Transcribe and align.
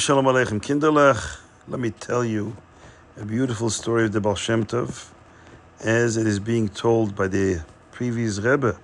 Shalom 0.00 0.24
Aleichem 0.24 0.62
Kinderlech. 0.62 1.40
Let 1.68 1.78
me 1.78 1.90
tell 1.90 2.24
you 2.24 2.56
a 3.18 3.26
beautiful 3.26 3.68
story 3.68 4.06
of 4.06 4.12
the 4.12 4.20
Baal 4.22 4.34
Shem 4.34 4.64
Tov 4.64 5.10
as 5.78 6.16
it 6.16 6.26
is 6.26 6.40
being 6.40 6.70
told 6.70 7.14
by 7.14 7.28
the 7.28 7.62
previous 7.92 8.38
Rebbe 8.38 8.80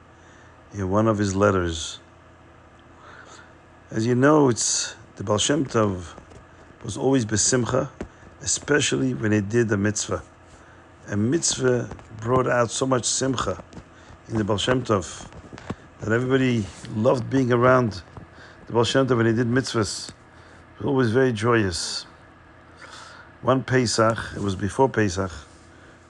in 0.74 0.90
one 0.90 1.08
of 1.08 1.16
his 1.16 1.34
letters. 1.34 2.00
As 3.90 4.06
you 4.06 4.14
know, 4.14 4.50
it's 4.50 4.94
the 5.16 5.24
Baal 5.24 5.38
Shem 5.38 5.64
Tov 5.64 6.12
was 6.84 6.98
always 6.98 7.24
besimcha, 7.24 7.88
especially 8.42 9.14
when 9.14 9.32
he 9.32 9.40
did 9.40 9.72
a 9.72 9.76
mitzvah. 9.78 10.22
A 11.08 11.16
mitzvah 11.16 11.88
brought 12.20 12.46
out 12.46 12.70
so 12.70 12.84
much 12.86 13.06
simcha 13.06 13.64
in 14.28 14.36
the 14.36 14.44
Baal 14.44 14.58
Shem 14.58 14.84
Tov 14.84 15.26
that 16.00 16.12
everybody 16.12 16.66
loved 16.94 17.30
being 17.30 17.54
around 17.54 18.02
the 18.66 18.74
Baal 18.74 18.84
Shem 18.84 19.06
Tov 19.06 19.16
when 19.16 19.24
he 19.24 19.32
did 19.32 19.46
mitzvahs 19.46 20.10
was 20.78 20.86
always 20.86 21.10
very 21.10 21.32
joyous. 21.32 22.04
One 23.40 23.62
Pesach, 23.62 24.18
it 24.36 24.42
was 24.42 24.54
before 24.56 24.88
Pesach, 24.88 25.30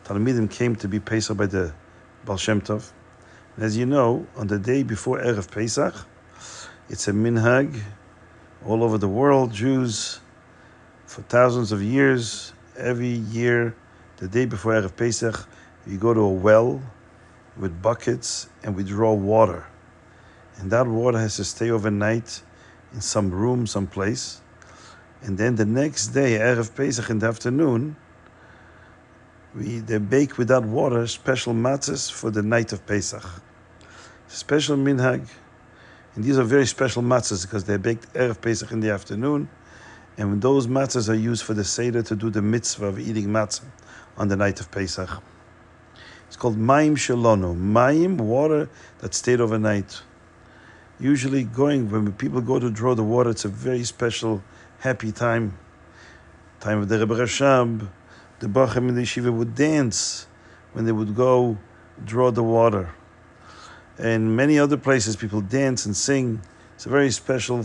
Talmidim 0.05 0.51
came 0.51 0.75
to 0.77 0.89
be 0.89 0.99
Pesach 0.99 1.37
by 1.37 1.47
the 1.47 1.73
Baal 2.25 2.37
Shem 2.37 2.61
Tov. 2.61 2.91
And 3.55 3.65
as 3.65 3.77
you 3.77 3.87
know, 3.87 4.27
on 4.37 4.49
the 4.49 4.59
day 4.59 4.83
before 4.83 5.21
Erev 5.21 5.51
Pesach, 5.51 5.95
it's 6.89 7.07
a 7.07 7.13
minhag 7.13 7.81
all 8.67 8.83
over 8.83 8.99
the 8.99 9.09
world. 9.09 9.53
Jews, 9.53 10.21
for 11.07 11.23
thousands 11.23 11.71
of 11.71 11.81
years, 11.81 12.53
every 12.77 13.07
year, 13.07 13.75
the 14.17 14.27
day 14.27 14.47
before 14.47 14.73
Erev 14.73 14.97
Pesach, 14.97 15.47
we 15.87 15.97
go 15.97 16.13
to 16.13 16.21
a 16.21 16.29
well 16.29 16.83
with 17.57 17.81
buckets 17.81 18.49
and 18.65 18.75
we 18.75 18.83
draw 18.83 19.13
water. 19.13 19.65
And 20.57 20.73
that 20.73 20.89
water 20.89 21.19
has 21.19 21.37
to 21.37 21.45
stay 21.45 21.71
overnight 21.71 22.43
in 22.93 23.01
some 23.01 23.31
room, 23.31 23.67
some 23.69 23.87
place. 23.87 24.41
And 25.23 25.39
then 25.39 25.57
the 25.57 25.65
next 25.65 26.09
day, 26.09 26.39
Erev 26.39 26.75
Pesach 26.75 27.11
in 27.11 27.19
the 27.19 27.27
afternoon, 27.27 27.97
we 29.55 29.79
they 29.79 29.99
bake 29.99 30.39
without 30.39 30.65
water 30.65 31.07
special 31.07 31.55
matzahs 31.55 32.11
for 32.11 32.31
the 32.31 32.43
night 32.43 32.73
of 32.73 32.87
Pesach. 32.87 33.25
Special 34.29 34.77
minhag. 34.77 35.27
And 36.15 36.25
these 36.25 36.39
are 36.39 36.45
very 36.45 36.67
special 36.67 37.03
matzahs 37.03 37.43
because 37.43 37.65
they're 37.65 37.79
baked 37.79 38.13
Erev 38.13 38.41
Pesach 38.41 38.71
in 38.73 38.81
the 38.81 38.91
afternoon. 38.91 39.49
And 40.19 40.31
when 40.31 40.41
those 40.41 40.67
matzahs 40.67 41.09
are 41.09 41.15
used 41.15 41.45
for 41.45 41.55
the 41.55 41.65
Seder 41.65 42.03
to 42.03 42.17
do 42.17 42.31
the 42.31 42.43
mitzvah 42.43 42.87
of 42.87 42.99
eating 42.99 43.29
matzah 43.29 43.65
on 44.17 44.29
the 44.29 44.37
night 44.37 44.61
of 44.61 44.71
Pesach. 44.71 45.23
It's 46.27 46.37
called 46.37 46.57
Maim 46.57 46.97
Shalonu. 46.97 47.57
Maim, 47.57 48.17
water 48.19 48.69
that 48.99 49.15
stayed 49.15 49.41
overnight. 49.41 50.03
Usually 50.99 51.45
going, 51.45 51.91
when 51.91 52.13
people 52.13 52.41
go 52.41 52.59
to 52.59 52.71
draw 52.71 52.95
the 52.95 53.05
water, 53.05 53.31
it's 53.31 53.45
a 53.45 53.49
very 53.49 53.85
special 53.85 54.43
happy 54.81 55.13
time. 55.13 55.59
Time 56.61 56.83
of 56.83 56.89
the 56.89 56.99
Rebbe 56.99 57.15
Rashab, 57.15 57.89
the 58.41 58.47
Bachim 58.47 58.89
in 58.89 58.95
the 58.95 59.03
yeshiva 59.03 59.33
would 59.33 59.55
dance 59.55 60.27
when 60.73 60.85
they 60.85 60.93
would 60.93 61.15
go 61.15 61.57
draw 62.05 62.31
the 62.31 62.43
water. 62.43 62.95
And 63.99 64.37
many 64.37 64.59
other 64.59 64.77
places, 64.77 65.17
people 65.17 65.41
dance 65.41 65.87
and 65.87 65.97
sing. 65.97 66.43
It's 66.75 66.87
a 66.87 66.91
very 66.91 67.11
special 67.11 67.65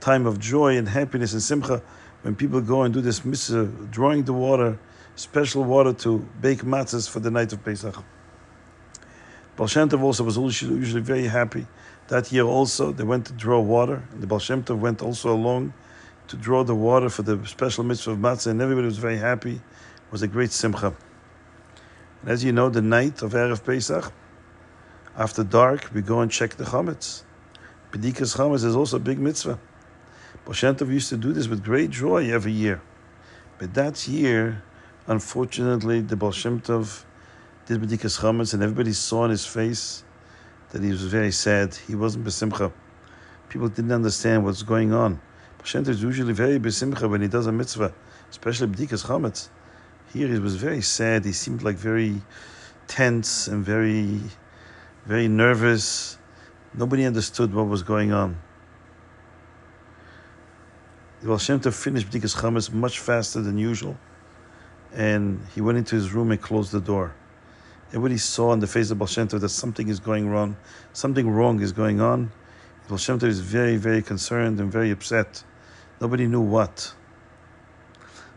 time 0.00 0.26
of 0.26 0.38
joy 0.38 0.76
and 0.76 0.88
happiness 0.88 1.32
and 1.32 1.42
simcha 1.42 1.82
when 2.22 2.34
people 2.34 2.60
go 2.60 2.82
and 2.82 2.92
do 2.92 3.00
this 3.00 3.24
mitzvah, 3.24 3.64
drawing 3.90 4.24
the 4.24 4.32
water, 4.32 4.78
special 5.16 5.64
water 5.64 5.92
to 5.94 6.18
bake 6.40 6.60
matzahs 6.62 7.08
for 7.08 7.20
the 7.20 7.30
night 7.30 7.52
of 7.52 7.64
Pesach. 7.64 7.96
Baal 9.56 9.66
Shem 9.66 9.88
also 10.02 10.24
was 10.24 10.36
usually 10.36 11.02
very 11.02 11.26
happy. 11.28 11.66
That 12.08 12.30
year 12.30 12.44
also, 12.44 12.92
they 12.92 13.04
went 13.04 13.26
to 13.26 13.32
draw 13.32 13.60
water, 13.60 14.02
and 14.12 14.22
the 14.22 14.26
Baal 14.26 14.38
Shem 14.38 14.62
Tov 14.62 14.78
went 14.78 15.02
also 15.02 15.32
along 15.32 15.72
to 16.28 16.36
draw 16.36 16.64
the 16.64 16.74
water 16.74 17.08
for 17.08 17.22
the 17.22 17.44
special 17.46 17.84
mitzvah 17.84 18.12
of 18.12 18.18
matzah, 18.18 18.48
and 18.48 18.60
everybody 18.60 18.86
was 18.86 18.98
very 18.98 19.18
happy. 19.18 19.54
It 19.54 20.12
was 20.12 20.22
a 20.22 20.28
great 20.28 20.50
simcha. 20.50 20.94
And 22.22 22.30
as 22.30 22.44
you 22.44 22.52
know, 22.52 22.68
the 22.68 22.82
night 22.82 23.22
of 23.22 23.32
Erev 23.32 23.64
Pesach, 23.64 24.12
after 25.16 25.44
dark, 25.44 25.90
we 25.92 26.00
go 26.00 26.20
and 26.20 26.30
check 26.30 26.56
the 26.56 26.64
chametz. 26.64 27.24
Bedikas 27.90 28.36
chametz 28.36 28.64
is 28.64 28.74
also 28.74 28.96
a 28.96 29.00
big 29.00 29.18
mitzvah. 29.18 29.58
Baal 30.44 30.90
used 30.90 31.10
to 31.10 31.16
do 31.16 31.32
this 31.32 31.48
with 31.48 31.62
great 31.62 31.90
joy 31.90 32.32
every 32.32 32.52
year. 32.52 32.80
But 33.58 33.74
that 33.74 34.08
year, 34.08 34.62
unfortunately, 35.06 36.00
the 36.00 36.16
Baal 36.16 36.32
did 36.32 37.80
Bedikas 37.80 38.20
chametz, 38.20 38.54
and 38.54 38.62
everybody 38.62 38.92
saw 38.92 39.24
in 39.24 39.30
his 39.30 39.44
face 39.44 40.04
that 40.70 40.82
he 40.82 40.90
was 40.90 41.02
very 41.04 41.30
sad. 41.30 41.74
He 41.74 41.94
wasn't 41.94 42.24
besimcha. 42.24 42.72
People 43.50 43.68
didn't 43.68 43.92
understand 43.92 44.44
what's 44.44 44.62
going 44.62 44.94
on. 44.94 45.20
Hashem 45.62 45.88
is 45.88 46.02
usually 46.02 46.32
very 46.32 46.58
besimcha 46.58 47.08
when 47.08 47.22
he 47.22 47.28
does 47.28 47.46
a 47.46 47.52
mitzvah, 47.52 47.94
especially 48.28 48.66
b'dikas 48.66 49.06
chametz. 49.06 49.48
Here 50.12 50.26
he 50.26 50.40
was 50.40 50.56
very 50.56 50.82
sad. 50.82 51.24
He 51.24 51.32
seemed 51.32 51.62
like 51.62 51.76
very 51.76 52.20
tense 52.88 53.46
and 53.46 53.64
very, 53.64 54.20
very 55.06 55.28
nervous. 55.28 56.18
Nobody 56.74 57.04
understood 57.04 57.54
what 57.54 57.68
was 57.68 57.84
going 57.84 58.12
on. 58.12 58.40
Baal 61.22 61.38
Shem 61.38 61.60
finished 61.60 62.10
b'dikas 62.10 62.36
chametz 62.36 62.72
much 62.72 62.98
faster 62.98 63.40
than 63.40 63.56
usual, 63.56 63.96
and 64.92 65.40
he 65.54 65.60
went 65.60 65.78
into 65.78 65.94
his 65.94 66.12
room 66.12 66.32
and 66.32 66.42
closed 66.42 66.72
the 66.72 66.80
door. 66.80 67.14
Everybody 67.90 68.18
saw 68.18 68.50
on 68.50 68.58
the 68.58 68.66
face 68.66 68.90
of 68.90 68.98
Baal 68.98 69.06
Shem 69.06 69.28
Tov 69.28 69.40
that 69.40 69.50
something 69.50 69.88
is 69.88 70.00
going 70.00 70.28
wrong, 70.28 70.56
something 70.92 71.30
wrong 71.30 71.60
is 71.60 71.70
going 71.70 72.00
on. 72.00 72.32
Baal 72.88 72.98
Shem 72.98 73.20
Tov 73.20 73.28
is 73.28 73.38
very, 73.38 73.76
very 73.76 74.02
concerned 74.02 74.58
and 74.58 74.72
very 74.72 74.90
upset. 74.90 75.44
Nobody 76.02 76.26
knew 76.26 76.40
what. 76.40 76.94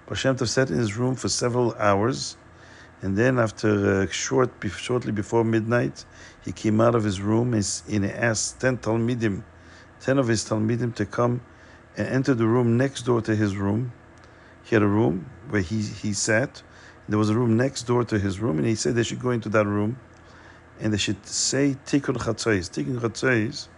Tov 0.08 0.48
sat 0.48 0.70
in 0.70 0.78
his 0.78 0.96
room 0.98 1.16
for 1.16 1.30
several 1.30 1.74
hours, 1.80 2.38
and 3.02 3.18
then 3.18 3.40
after 3.40 4.03
uh, 4.03 4.08
short, 4.12 4.52
shortly 4.70 5.12
before 5.12 5.44
midnight, 5.44 6.06
he 6.44 6.52
came 6.52 6.80
out 6.80 6.94
of 6.94 7.03
his 7.03 7.20
room 7.22 7.56
and 7.56 8.06
asked 8.06 8.62
ten 8.62 8.78
Talmidim, 8.78 9.44
ten 10.00 10.20
of 10.20 10.28
his 10.28 10.46
Talmidim 10.46 10.94
to 10.94 11.08
come 11.08 11.42
and 11.98 12.08
enter 12.08 12.36
the 12.36 12.46
room 12.46 12.78
next 12.78 13.02
door 13.02 13.20
to 13.22 13.36
his 13.36 13.58
room. 13.58 13.94
He 14.64 14.76
had 14.76 14.84
a 14.84 14.88
room 15.00 15.32
where 15.50 15.64
he, 15.64 15.82
he 15.82 16.14
sat. 16.14 16.62
There 17.09 17.18
was 17.18 17.32
a 17.32 17.34
room 17.34 17.58
next 17.58 17.88
door 17.88 18.03
to 18.03 18.20
his 18.20 18.40
room, 18.40 18.59
and 18.59 18.68
he 18.68 18.76
said 18.76 18.94
they 18.94 19.02
should 19.02 19.24
go 19.28 19.32
into 19.32 19.50
that 19.50 19.66
room 19.66 19.97
and 20.80 20.94
they 20.94 20.97
should 20.97 21.26
say 21.26 21.78
Tikkun 21.86 22.18
Chatzos. 22.18 22.70
Tikkun 22.70 23.00
Chatzos 23.00 23.70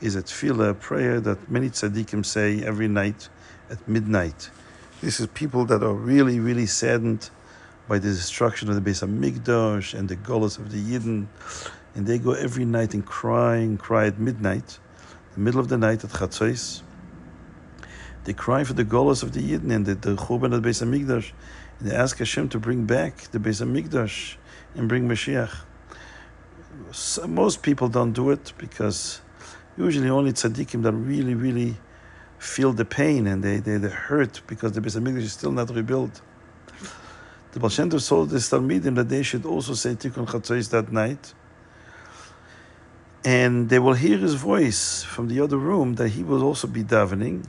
is 0.00 0.14
a 0.14 0.22
tefillah, 0.22 0.78
prayer 0.78 1.20
that 1.20 1.50
many 1.50 1.68
tzaddikim 1.70 2.24
say 2.24 2.62
every 2.62 2.88
night 2.88 3.28
at 3.70 3.86
midnight. 3.88 4.50
This 5.00 5.20
is 5.20 5.26
people 5.28 5.64
that 5.66 5.82
are 5.82 5.92
really, 5.92 6.40
really 6.40 6.66
saddened 6.66 7.30
by 7.88 7.98
the 7.98 8.08
destruction 8.08 8.68
of 8.68 8.74
the 8.74 8.90
Beis 8.90 9.06
Hamikdash 9.06 9.98
and 9.98 10.08
the 10.08 10.16
Golos 10.16 10.58
of 10.58 10.70
the 10.70 10.78
Yidden, 10.78 11.26
and 11.94 12.06
they 12.06 12.18
go 12.18 12.32
every 12.32 12.64
night 12.64 12.94
and 12.94 13.04
cry 13.04 13.56
and 13.56 13.78
cry 13.78 14.06
at 14.06 14.18
midnight, 14.18 14.78
the 15.34 15.40
middle 15.40 15.60
of 15.60 15.68
the 15.68 15.78
night 15.78 16.04
at 16.04 16.10
Chatzos. 16.10 16.82
They 18.24 18.34
cry 18.34 18.62
for 18.64 18.74
the 18.74 18.84
Golos 18.84 19.22
of 19.22 19.32
the 19.32 19.40
Yidden 19.40 19.72
and 19.74 19.86
the, 19.86 19.94
the 19.94 20.14
Churban 20.14 20.54
of 20.54 20.62
the 20.62 20.68
Beis 20.68 20.84
Hamikdash, 20.84 21.32
and 21.80 21.90
they 21.90 21.94
ask 21.94 22.18
Hashem 22.18 22.50
to 22.50 22.58
bring 22.58 22.84
back 22.84 23.22
the 23.32 23.38
Beis 23.38 23.64
Hamikdash 23.64 24.36
and 24.74 24.88
bring 24.88 25.08
Mashiach. 25.08 25.64
So 26.92 27.26
most 27.26 27.62
people 27.62 27.88
don't 27.88 28.12
do 28.12 28.30
it 28.30 28.52
because 28.58 29.20
usually 29.78 30.10
only 30.10 30.32
tzaddikim 30.32 30.82
that 30.82 30.92
really, 30.92 31.34
really 31.34 31.76
feel 32.38 32.72
the 32.72 32.84
pain 32.84 33.26
and 33.26 33.42
they, 33.42 33.58
they, 33.58 33.76
they 33.76 33.88
hurt 33.88 34.42
because 34.46 34.72
the 34.72 34.80
Beis 34.80 34.98
Hamikdash 34.98 35.22
is 35.22 35.32
still 35.32 35.52
not 35.52 35.70
rebuilt. 35.70 36.20
The 37.52 37.60
Baal 37.60 37.70
told 37.70 38.30
the 38.30 38.36
Talmidim 38.36 38.94
that 38.96 39.08
they 39.08 39.22
should 39.22 39.46
also 39.46 39.74
say 39.74 39.94
Tikkun 39.94 40.26
Chatzos 40.26 40.70
that 40.70 40.92
night. 40.92 41.32
And 43.24 43.68
they 43.68 43.78
will 43.78 43.94
hear 43.94 44.18
his 44.18 44.34
voice 44.34 45.02
from 45.02 45.28
the 45.28 45.40
other 45.40 45.56
room 45.56 45.94
that 45.94 46.10
he 46.10 46.22
will 46.22 46.44
also 46.44 46.68
be 46.68 46.84
davening. 46.84 47.46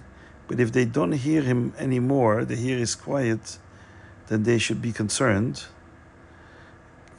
But 0.48 0.60
if 0.60 0.72
they 0.72 0.86
don't 0.86 1.12
hear 1.12 1.42
him 1.42 1.74
anymore, 1.78 2.46
they 2.46 2.56
hear 2.56 2.78
his 2.78 2.96
quiet, 2.96 3.60
then 4.28 4.44
they 4.44 4.58
should 4.58 4.82
be 4.82 4.92
concerned 4.92 5.66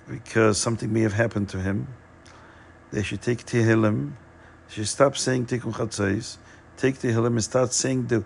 because 0.08 0.58
something 0.58 0.92
may 0.92 1.02
have 1.02 1.12
happened 1.12 1.48
to 1.50 1.58
him. 1.60 1.86
They 2.90 3.04
should 3.04 3.22
take 3.22 3.46
Tehillim 3.46 4.14
she 4.70 4.84
stopped 4.84 5.18
saying 5.18 5.46
Tikkun 5.46 5.72
Chatzos, 5.72 6.36
take 6.76 6.96
Tehillim 6.96 7.26
and 7.26 7.42
start 7.42 7.72
saying 7.72 8.06
the, 8.06 8.24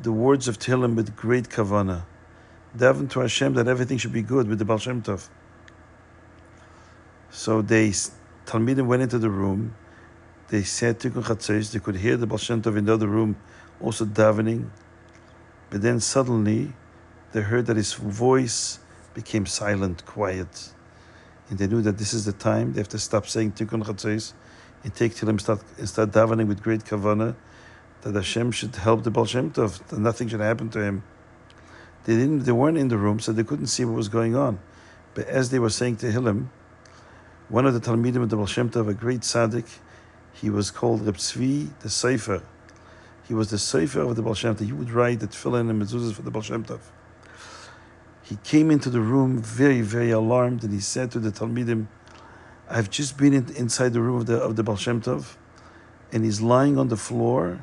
the 0.00 0.10
words 0.10 0.48
of 0.48 0.58
Tehillim 0.58 0.94
with 0.94 1.14
great 1.14 1.50
kavana. 1.50 2.04
Daven 2.76 3.10
to 3.10 3.20
Hashem 3.20 3.52
that 3.54 3.68
everything 3.68 3.98
should 3.98 4.12
be 4.12 4.22
good 4.22 4.48
with 4.48 4.58
the 4.58 4.64
Baal 4.64 4.78
Shem 4.78 5.02
Tov. 5.02 5.28
So 7.30 7.60
they, 7.60 7.90
Talmidim 8.46 8.86
went 8.86 9.02
into 9.02 9.18
the 9.18 9.28
room, 9.28 9.76
they 10.48 10.62
said 10.62 10.98
Tikkun 10.98 11.24
Chatzos, 11.24 11.72
they 11.72 11.78
could 11.78 11.96
hear 11.96 12.16
the 12.16 12.26
Baal 12.26 12.38
Shem 12.38 12.62
Tov 12.62 12.78
in 12.78 12.86
the 12.86 12.94
other 12.94 13.06
room 13.06 13.36
also 13.82 14.06
davening, 14.06 14.70
but 15.68 15.82
then 15.82 16.00
suddenly 16.00 16.72
they 17.32 17.42
heard 17.42 17.66
that 17.66 17.76
his 17.76 17.92
voice 17.92 18.78
became 19.12 19.44
silent, 19.44 20.06
quiet. 20.06 20.72
And 21.50 21.58
they 21.58 21.66
knew 21.66 21.82
that 21.82 21.98
this 21.98 22.14
is 22.14 22.24
the 22.24 22.32
time 22.32 22.72
they 22.72 22.80
have 22.80 22.88
to 22.88 22.98
stop 22.98 23.26
saying 23.26 23.52
Tikkun 23.52 23.84
Chatzos 23.84 24.32
and 24.84 24.94
take 24.94 25.14
Tehillim 25.14 25.40
start, 25.40 25.60
and 25.78 25.88
start 25.88 26.10
davening 26.10 26.46
with 26.46 26.62
great 26.62 26.84
kavana, 26.84 27.34
that 28.02 28.14
Hashem 28.14 28.52
should 28.52 28.76
help 28.76 29.02
the 29.02 29.10
Baal 29.10 29.24
Shem 29.24 29.50
Tov, 29.50 29.84
that 29.88 29.98
nothing 29.98 30.28
should 30.28 30.40
happen 30.40 30.68
to 30.70 30.82
him. 30.82 31.02
They 32.04 32.16
didn't. 32.16 32.40
They 32.40 32.52
weren't 32.52 32.76
in 32.76 32.88
the 32.88 32.98
room, 32.98 33.18
so 33.18 33.32
they 33.32 33.44
couldn't 33.44 33.68
see 33.68 33.84
what 33.84 33.96
was 33.96 34.08
going 34.08 34.36
on. 34.36 34.60
But 35.14 35.26
as 35.26 35.50
they 35.50 35.58
were 35.58 35.70
saying 35.70 35.96
Tehillim, 35.96 36.48
one 37.48 37.66
of 37.66 37.74
the 37.74 37.80
Talmidim 37.80 38.22
of 38.22 38.28
the 38.28 38.36
Baal 38.36 38.46
Shem 38.46 38.70
Tov, 38.70 38.88
a 38.88 38.94
great 38.94 39.20
tzaddik, 39.20 39.78
he 40.34 40.50
was 40.50 40.70
called 40.70 41.06
Reb 41.06 41.16
the 41.16 41.88
Sofer. 41.88 42.42
He 43.26 43.32
was 43.32 43.48
the 43.48 43.56
Sofer 43.56 44.08
of 44.08 44.16
the 44.16 44.22
Baal 44.22 44.34
Shem 44.34 44.54
Tov. 44.54 44.66
He 44.66 44.72
would 44.72 44.90
write 44.90 45.20
the 45.20 45.26
tefillin 45.26 45.70
and 45.70 45.82
mezuzahs 45.82 46.12
for 46.12 46.22
the 46.22 46.30
Baal 46.30 46.42
Shem 46.42 46.64
Tov. 46.64 46.80
He 48.22 48.36
came 48.36 48.70
into 48.70 48.90
the 48.90 49.00
room 49.00 49.38
very, 49.38 49.80
very 49.80 50.10
alarmed, 50.10 50.62
and 50.62 50.72
he 50.72 50.80
said 50.80 51.10
to 51.12 51.18
the 51.18 51.30
Talmidim, 51.30 51.86
"I've 52.68 52.90
just 52.90 53.16
been 53.16 53.32
in, 53.32 53.48
inside 53.56 53.92
the 53.92 54.00
room 54.00 54.16
of 54.16 54.26
the 54.26 54.38
of 54.38 54.56
the 54.56 54.62
Baal 54.62 54.76
Shem 54.76 55.00
Tov, 55.00 55.36
and 56.12 56.24
he's 56.24 56.40
lying 56.40 56.78
on 56.78 56.88
the 56.88 56.96
floor, 56.96 57.60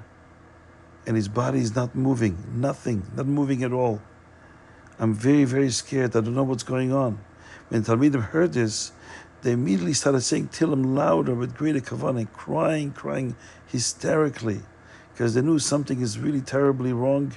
and 1.06 1.16
his 1.16 1.28
body 1.28 1.60
is 1.60 1.76
not 1.76 1.96
moving, 1.96 2.38
nothing, 2.54 3.04
not 3.16 3.28
moving 3.28 3.64
at 3.64 3.74
all." 3.74 4.02
I'm 5.00 5.14
very, 5.16 5.46
very 5.46 5.72
scared. 5.72 6.16
I 6.16 6.22
don't 6.22 6.36
know 6.36 6.44
what's 6.44 6.64
going 6.64 6.94
on. 6.94 7.18
When 7.70 7.84
Talmidim 7.84 8.22
heard 8.22 8.54
this, 8.54 8.92
they 9.42 9.54
immediately 9.54 9.94
started 9.94 10.22
saying 10.22 10.50
Tillim 10.50 10.94
louder 10.96 11.34
with 11.34 11.56
greater 11.56 11.80
kavanah, 11.80 12.32
crying, 12.34 12.92
crying 12.92 13.36
hysterically, 13.66 14.62
because 15.12 15.34
they 15.34 15.42
knew 15.42 15.58
something 15.58 16.02
is 16.02 16.20
really 16.20 16.42
terribly 16.42 16.94
wrong, 16.94 17.34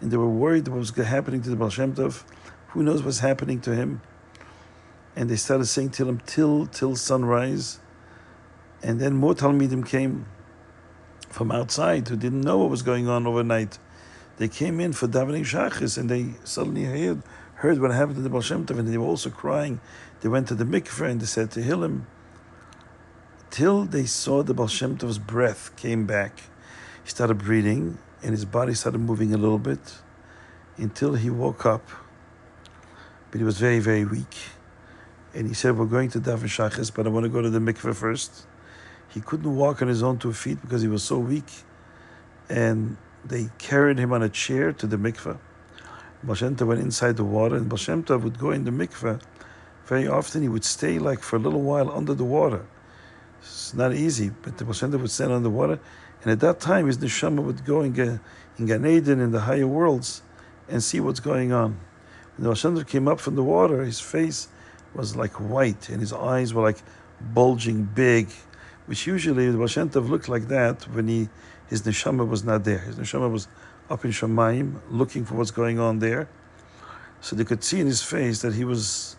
and 0.00 0.10
they 0.10 0.16
were 0.16 0.28
worried 0.28 0.66
what 0.66 0.80
was 0.80 0.90
happening 0.90 1.42
to 1.42 1.50
the 1.50 1.56
Baal 1.56 1.70
Shem 1.70 1.94
Tov. 1.94 2.24
Who 2.68 2.82
knows 2.82 3.04
what's 3.04 3.20
happening 3.20 3.60
to 3.60 3.76
him? 3.76 4.00
And 5.16 5.30
they 5.30 5.36
started 5.36 5.66
saying 5.66 5.90
Tillim 5.90 6.24
till 6.26 6.66
till 6.66 6.96
sunrise, 6.96 7.78
and 8.82 9.00
then 9.00 9.14
more 9.14 9.34
Talmidim 9.34 9.86
came 9.86 10.26
from 11.28 11.50
outside 11.50 12.08
who 12.08 12.16
didn't 12.16 12.42
know 12.42 12.58
what 12.58 12.70
was 12.70 12.82
going 12.82 13.08
on 13.08 13.26
overnight 13.26 13.78
they 14.36 14.48
came 14.48 14.80
in 14.80 14.92
for 14.92 15.06
davening 15.06 15.44
shachis 15.44 15.96
and 15.96 16.10
they 16.10 16.34
suddenly 16.44 16.84
heard, 16.84 17.22
heard 17.56 17.80
what 17.80 17.92
happened 17.92 18.16
to 18.16 18.22
the 18.22 18.28
Baal 18.30 18.40
Shem 18.40 18.66
Tov 18.66 18.78
and 18.78 18.88
they 18.88 18.98
were 18.98 19.06
also 19.06 19.30
crying. 19.30 19.80
They 20.20 20.28
went 20.28 20.48
to 20.48 20.54
the 20.54 20.64
mikveh 20.64 21.10
and 21.10 21.20
they 21.20 21.26
said 21.26 21.50
Tehillim, 21.50 22.02
till 23.50 23.84
they 23.84 24.06
saw 24.06 24.42
the 24.42 24.54
Baal 24.54 24.66
Shem 24.66 24.98
Tov's 24.98 25.18
breath 25.18 25.74
came 25.76 26.04
back. 26.04 26.38
He 27.04 27.10
started 27.10 27.38
breathing 27.38 27.98
and 28.22 28.32
his 28.32 28.44
body 28.44 28.74
started 28.74 28.98
moving 28.98 29.32
a 29.32 29.38
little 29.38 29.58
bit 29.58 29.98
until 30.76 31.14
he 31.14 31.30
woke 31.30 31.64
up. 31.64 31.88
But 33.30 33.38
he 33.38 33.44
was 33.44 33.58
very, 33.58 33.78
very 33.78 34.04
weak. 34.04 34.34
And 35.34 35.48
he 35.48 35.54
said, 35.54 35.76
We're 35.76 35.86
going 35.86 36.10
to 36.10 36.20
daven 36.20 36.44
shachis, 36.44 36.94
but 36.94 37.06
I 37.06 37.10
want 37.10 37.24
to 37.24 37.30
go 37.30 37.42
to 37.42 37.50
the 37.50 37.58
mikveh 37.58 37.94
first. 37.94 38.46
He 39.08 39.20
couldn't 39.20 39.54
walk 39.54 39.82
on 39.82 39.88
his 39.88 40.02
own 40.02 40.18
two 40.18 40.32
feet 40.32 40.60
because 40.60 40.82
he 40.82 40.88
was 40.88 41.02
so 41.02 41.18
weak. 41.18 41.50
And 42.48 42.96
they 43.24 43.48
carried 43.58 43.98
him 43.98 44.12
on 44.12 44.22
a 44.22 44.28
chair 44.28 44.72
to 44.72 44.86
the 44.86 44.96
mikveh. 44.96 45.38
Baal 46.22 46.34
Shem 46.34 46.56
Tov 46.56 46.68
went 46.68 46.80
inside 46.80 47.16
the 47.16 47.24
water, 47.24 47.56
and 47.56 47.68
Baal 47.68 47.76
Shem 47.76 48.02
Tov 48.04 48.22
would 48.22 48.38
go 48.38 48.50
in 48.50 48.64
the 48.64 48.70
mikveh. 48.70 49.20
Very 49.86 50.06
often, 50.06 50.42
he 50.42 50.48
would 50.48 50.64
stay 50.64 50.98
like 50.98 51.20
for 51.20 51.36
a 51.36 51.38
little 51.38 51.62
while 51.62 51.90
under 51.90 52.14
the 52.14 52.24
water. 52.24 52.64
It's 53.40 53.74
not 53.74 53.92
easy, 53.92 54.30
but 54.42 54.56
the 54.56 54.64
Baal 54.64 54.72
Shem 54.72 54.92
Tov 54.92 55.00
would 55.00 55.10
stand 55.10 55.32
under 55.32 55.50
water, 55.50 55.78
and 56.22 56.32
at 56.32 56.40
that 56.40 56.60
time, 56.60 56.86
his 56.86 56.98
neshama 56.98 57.42
would 57.42 57.64
go 57.64 57.82
in, 57.82 58.20
in 58.58 58.66
Gan 58.66 58.86
Eden, 58.86 59.20
in 59.20 59.32
the 59.32 59.40
higher 59.40 59.66
worlds, 59.66 60.22
and 60.68 60.82
see 60.82 61.00
what's 61.00 61.20
going 61.20 61.52
on. 61.52 61.78
When 62.36 62.44
the 62.44 62.48
Baal 62.48 62.54
Shem 62.54 62.76
Tov 62.76 62.86
came 62.86 63.08
up 63.08 63.20
from 63.20 63.34
the 63.34 63.42
water, 63.42 63.84
his 63.84 64.00
face 64.00 64.48
was 64.94 65.16
like 65.16 65.32
white, 65.32 65.88
and 65.88 66.00
his 66.00 66.12
eyes 66.12 66.54
were 66.54 66.62
like 66.62 66.78
bulging 67.20 67.84
big, 67.84 68.28
which 68.86 69.06
usually 69.06 69.50
the 69.50 69.58
Baal 69.58 70.02
looked 70.02 70.28
like 70.28 70.48
that 70.48 70.82
when 70.88 71.08
he 71.08 71.28
his 71.68 71.82
neshama 71.82 72.26
was 72.26 72.44
not 72.44 72.64
there. 72.64 72.78
His 72.78 72.96
neshama 72.96 73.30
was 73.30 73.48
up 73.90 74.04
in 74.04 74.10
Shemaim, 74.10 74.80
looking 74.90 75.24
for 75.24 75.34
what's 75.34 75.50
going 75.50 75.78
on 75.78 75.98
there. 75.98 76.28
So 77.20 77.36
they 77.36 77.44
could 77.44 77.64
see 77.64 77.80
in 77.80 77.86
his 77.86 78.02
face 78.02 78.42
that 78.42 78.54
he 78.54 78.64
was, 78.64 79.16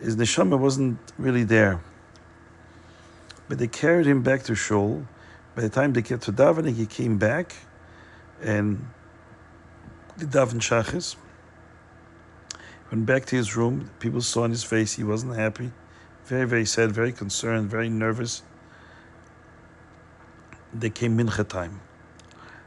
his 0.00 0.16
neshama 0.16 0.58
wasn't 0.58 0.98
really 1.18 1.44
there. 1.44 1.80
But 3.48 3.58
they 3.58 3.68
carried 3.68 4.06
him 4.06 4.22
back 4.22 4.44
to 4.44 4.54
Shul. 4.54 5.06
By 5.54 5.62
the 5.62 5.68
time 5.68 5.92
they 5.92 6.02
get 6.02 6.22
to 6.22 6.32
davening, 6.32 6.74
he 6.74 6.86
came 6.86 7.18
back, 7.18 7.54
and 8.42 8.88
the 10.16 10.24
daven 10.24 10.60
shachis. 10.60 11.16
Went 12.94 13.06
back 13.06 13.24
to 13.26 13.34
his 13.34 13.56
room. 13.56 13.90
People 13.98 14.20
saw 14.20 14.44
in 14.44 14.52
his 14.52 14.62
face 14.62 14.94
he 14.94 15.02
wasn't 15.02 15.34
happy, 15.34 15.72
very 16.26 16.46
very 16.46 16.64
sad, 16.64 16.92
very 16.92 17.10
concerned, 17.10 17.68
very 17.68 17.88
nervous 17.88 18.44
they 20.72 20.90
came 20.90 21.18
mincha 21.18 21.44
time. 21.48 21.80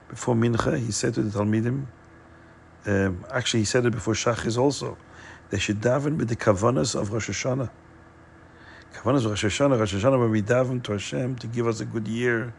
Before 0.09 0.35
mincha, 0.35 0.77
he 0.77 0.91
said 0.91 1.13
to 1.13 1.21
the 1.21 1.39
Talmidim, 1.39 1.85
um, 2.87 3.25
actually, 3.31 3.61
he 3.61 3.65
said 3.65 3.85
it 3.85 3.91
before 3.91 4.15
Shachis 4.15 4.57
also, 4.57 4.97
they 5.49 5.59
should 5.59 5.79
daven 5.79 6.17
with 6.17 6.27
the 6.27 6.35
kavanas 6.35 6.93
of 6.99 7.13
Rosh 7.13 7.29
Hashanah. 7.29 7.69
Kavanas 8.95 9.23
of 9.23 9.27
Rosh 9.27 9.45
Hashanah, 9.45 9.79
Rosh 9.79 9.95
Hashanah, 9.95 10.19
when 10.19 10.31
we 10.31 10.41
daven 10.41 10.83
to 10.83 10.91
Hashem 10.91 11.37
to 11.37 11.47
give 11.47 11.67
us 11.67 11.79
a 11.79 11.85
good 11.85 12.05
year, 12.05 12.53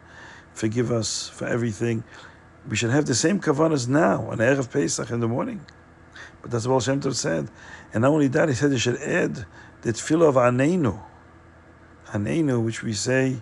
forgive 0.53 0.91
us 0.91 1.29
for 1.29 1.45
everything. 1.45 2.03
We 2.67 2.75
should 2.75 2.89
have 2.89 3.05
the 3.05 3.13
same 3.13 3.39
kavanas 3.39 3.87
now 3.87 4.27
on 4.31 4.39
Erev 4.39 4.71
Pesach 4.71 5.11
in 5.11 5.19
the 5.19 5.27
morning. 5.27 5.63
But 6.41 6.51
that's 6.51 6.67
what 6.67 6.85
Hashem 6.85 7.11
said. 7.13 7.49
And 7.93 8.01
not 8.01 8.11
only 8.11 8.27
that, 8.29 8.49
he 8.49 8.55
said 8.55 8.71
they 8.71 8.77
should 8.77 9.01
add 9.01 9.45
the 9.81 9.93
tefillah 9.93 10.29
of 10.29 10.35
Aneinu. 10.35 11.01
Aneinu, 12.07 12.63
which 12.63 12.83
we 12.83 12.93
say 12.93 13.41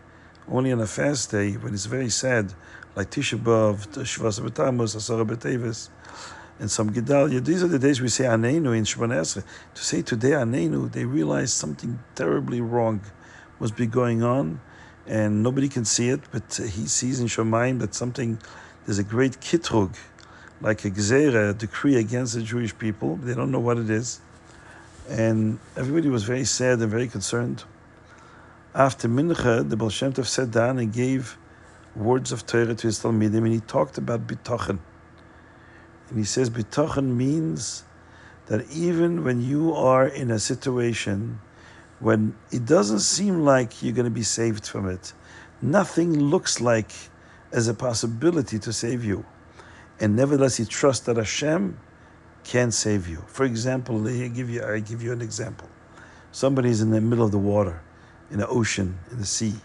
only 0.49 0.71
on 0.71 0.79
a 0.79 0.87
fast 0.87 1.31
day 1.31 1.53
when 1.53 1.73
it's 1.73 1.85
very 1.85 2.09
sad, 2.09 2.53
like 2.95 3.11
Tisha 3.11 3.37
B'Av, 3.37 3.87
Shvas 3.87 4.39
B'Tammuz, 4.39 4.95
Asara 4.95 5.25
B'Teves, 5.27 5.89
and 6.59 6.69
Tzom 6.69 6.89
Gedalia. 6.89 7.43
These 7.43 7.63
are 7.63 7.67
the 7.67 7.79
days 7.79 8.01
we 8.01 8.09
say 8.09 8.23
Anenu 8.23 8.75
in 8.75 8.83
Shemon 8.83 9.43
To 9.73 9.83
say 9.83 10.01
today 10.01 10.31
Anenu, 10.31 10.91
they 10.91 11.05
realize 11.05 11.53
something 11.53 11.99
terribly 12.15 12.61
wrong 12.61 13.01
must 13.59 13.75
be 13.75 13.85
going 13.85 14.23
on, 14.23 14.59
and 15.05 15.43
nobody 15.43 15.69
can 15.69 15.85
see 15.85 16.09
it, 16.09 16.21
but 16.31 16.53
he 16.55 16.87
sees 16.87 17.19
in 17.19 17.27
Shemaim 17.27 17.79
that 17.79 17.95
something, 17.95 18.39
there's 18.85 18.99
a 18.99 19.03
great 19.03 19.39
kitrug, 19.39 19.95
like 20.61 20.85
a 20.85 20.89
gzera, 20.89 21.51
a 21.51 21.53
decree 21.53 21.95
against 21.95 22.33
the 22.35 22.41
Jewish 22.41 22.77
people. 22.77 23.17
They 23.17 23.33
don't 23.33 23.51
know 23.51 23.59
what 23.59 23.77
it 23.77 23.89
is. 23.89 24.19
And 25.09 25.59
everybody 25.75 26.09
was 26.09 26.23
very 26.23 26.45
sad 26.45 26.79
and 26.79 26.89
very 26.89 27.07
concerned. 27.07 27.63
After 28.75 29.07
Mincha, 29.07 29.67
the 29.67 29.77
Baal 29.77 29.89
Shem 29.89 30.13
Tov 30.13 30.25
sat 30.25 30.51
down 30.51 30.77
and 30.79 30.91
gave 30.93 31.37
words 31.95 32.31
of 32.31 32.45
Torah 32.45 32.75
to 32.75 32.87
his 32.87 32.99
Talmidim, 32.99 33.37
and 33.37 33.53
he 33.53 33.59
talked 33.61 33.97
about 33.97 34.27
bitachon. 34.27 34.79
And 36.09 36.17
he 36.17 36.23
says 36.23 36.49
bitachon 36.49 37.15
means 37.15 37.83
that 38.47 38.69
even 38.71 39.23
when 39.23 39.41
you 39.41 39.73
are 39.73 40.07
in 40.07 40.31
a 40.31 40.39
situation 40.39 41.39
when 41.99 42.35
it 42.51 42.65
doesn't 42.65 42.99
seem 42.99 43.41
like 43.43 43.81
you're 43.81 43.93
going 43.93 44.05
to 44.05 44.11
be 44.11 44.23
saved 44.23 44.67
from 44.67 44.87
it, 44.87 45.13
nothing 45.61 46.19
looks 46.19 46.61
like 46.61 46.91
as 47.51 47.67
a 47.67 47.73
possibility 47.73 48.59
to 48.59 48.71
save 48.71 49.03
you, 49.03 49.25
and 49.99 50.15
nevertheless 50.15 50.59
you 50.59 50.65
trust 50.65 51.05
that 51.05 51.17
Hashem 51.17 51.77
can 52.43 52.71
save 52.71 53.07
you. 53.07 53.23
For 53.27 53.45
example, 53.45 54.07
I 54.07 54.27
give 54.27 54.49
you 54.49 54.63
I 54.63 54.79
give 54.79 55.01
you 55.01 55.11
an 55.11 55.21
example. 55.21 55.69
Somebody's 56.31 56.81
in 56.81 56.91
the 56.91 57.01
middle 57.01 57.25
of 57.25 57.31
the 57.31 57.39
water 57.39 57.81
in 58.31 58.39
the 58.39 58.47
ocean, 58.47 58.99
in 59.11 59.19
the 59.19 59.25
sea, 59.25 59.55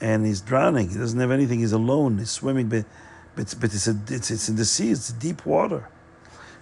and 0.00 0.26
he's 0.26 0.40
drowning. 0.40 0.90
He 0.90 0.98
doesn't 0.98 1.18
have 1.18 1.30
anything. 1.30 1.60
He's 1.60 1.72
alone. 1.72 2.18
He's 2.18 2.30
swimming, 2.30 2.68
but 2.68 2.84
but, 3.36 3.54
but 3.60 3.72
it's, 3.72 3.86
a, 3.86 3.96
it's 4.08 4.30
it's 4.30 4.48
in 4.48 4.56
the 4.56 4.64
sea. 4.64 4.90
It's 4.90 5.12
deep 5.12 5.46
water. 5.46 5.88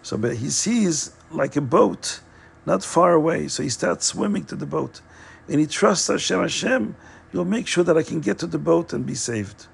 So, 0.03 0.17
but 0.17 0.37
he 0.37 0.51
sees 0.51 1.13
like 1.31 1.57
a 1.57 1.61
boat, 1.61 2.21
not 2.65 2.85
far 2.85 3.13
away. 3.13 3.49
So 3.49 3.63
he 3.63 3.69
starts 3.69 4.07
swimming 4.07 4.45
to 4.47 4.57
the 4.57 4.67
boat, 4.67 5.01
and 5.49 5.59
he 5.61 5.67
trusts 5.67 6.09
Hashem. 6.09 6.41
Hashem, 6.41 6.97
you'll 7.33 7.45
make 7.45 7.67
sure 7.67 7.85
that 7.85 7.97
I 7.97 8.03
can 8.03 8.21
get 8.21 8.39
to 8.39 8.47
the 8.47 8.59
boat 8.59 8.93
and 8.93 9.07
be 9.07 9.15
saved. 9.15 9.67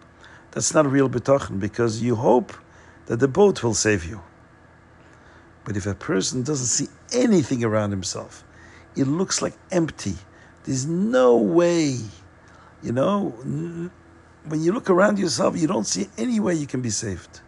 That's 0.52 0.74
not 0.74 0.86
real 0.86 1.08
bitachon 1.08 1.58
because 1.58 2.02
you 2.02 2.14
hope 2.14 2.52
that 3.06 3.20
the 3.20 3.28
boat 3.28 3.62
will 3.62 3.74
save 3.74 4.04
you. 4.04 4.22
But 5.64 5.76
if 5.76 5.86
a 5.86 5.94
person 5.94 6.42
doesn't 6.42 6.66
see 6.66 6.88
anything 7.12 7.64
around 7.64 7.90
himself, 7.90 8.44
it 8.96 9.06
looks 9.06 9.40
like 9.40 9.54
empty 9.70 10.16
there's 10.64 10.86
no 10.86 11.36
way, 11.36 11.98
you 12.82 12.92
know, 12.92 13.30
when 14.44 14.62
you 14.62 14.72
look 14.72 14.90
around 14.90 15.18
yourself, 15.18 15.56
you 15.58 15.66
don't 15.66 15.86
see 15.86 16.08
any 16.16 16.38
way 16.40 16.54
you 16.54 16.66
can 16.66 16.80
be 16.80 16.90
saved. 16.90 17.40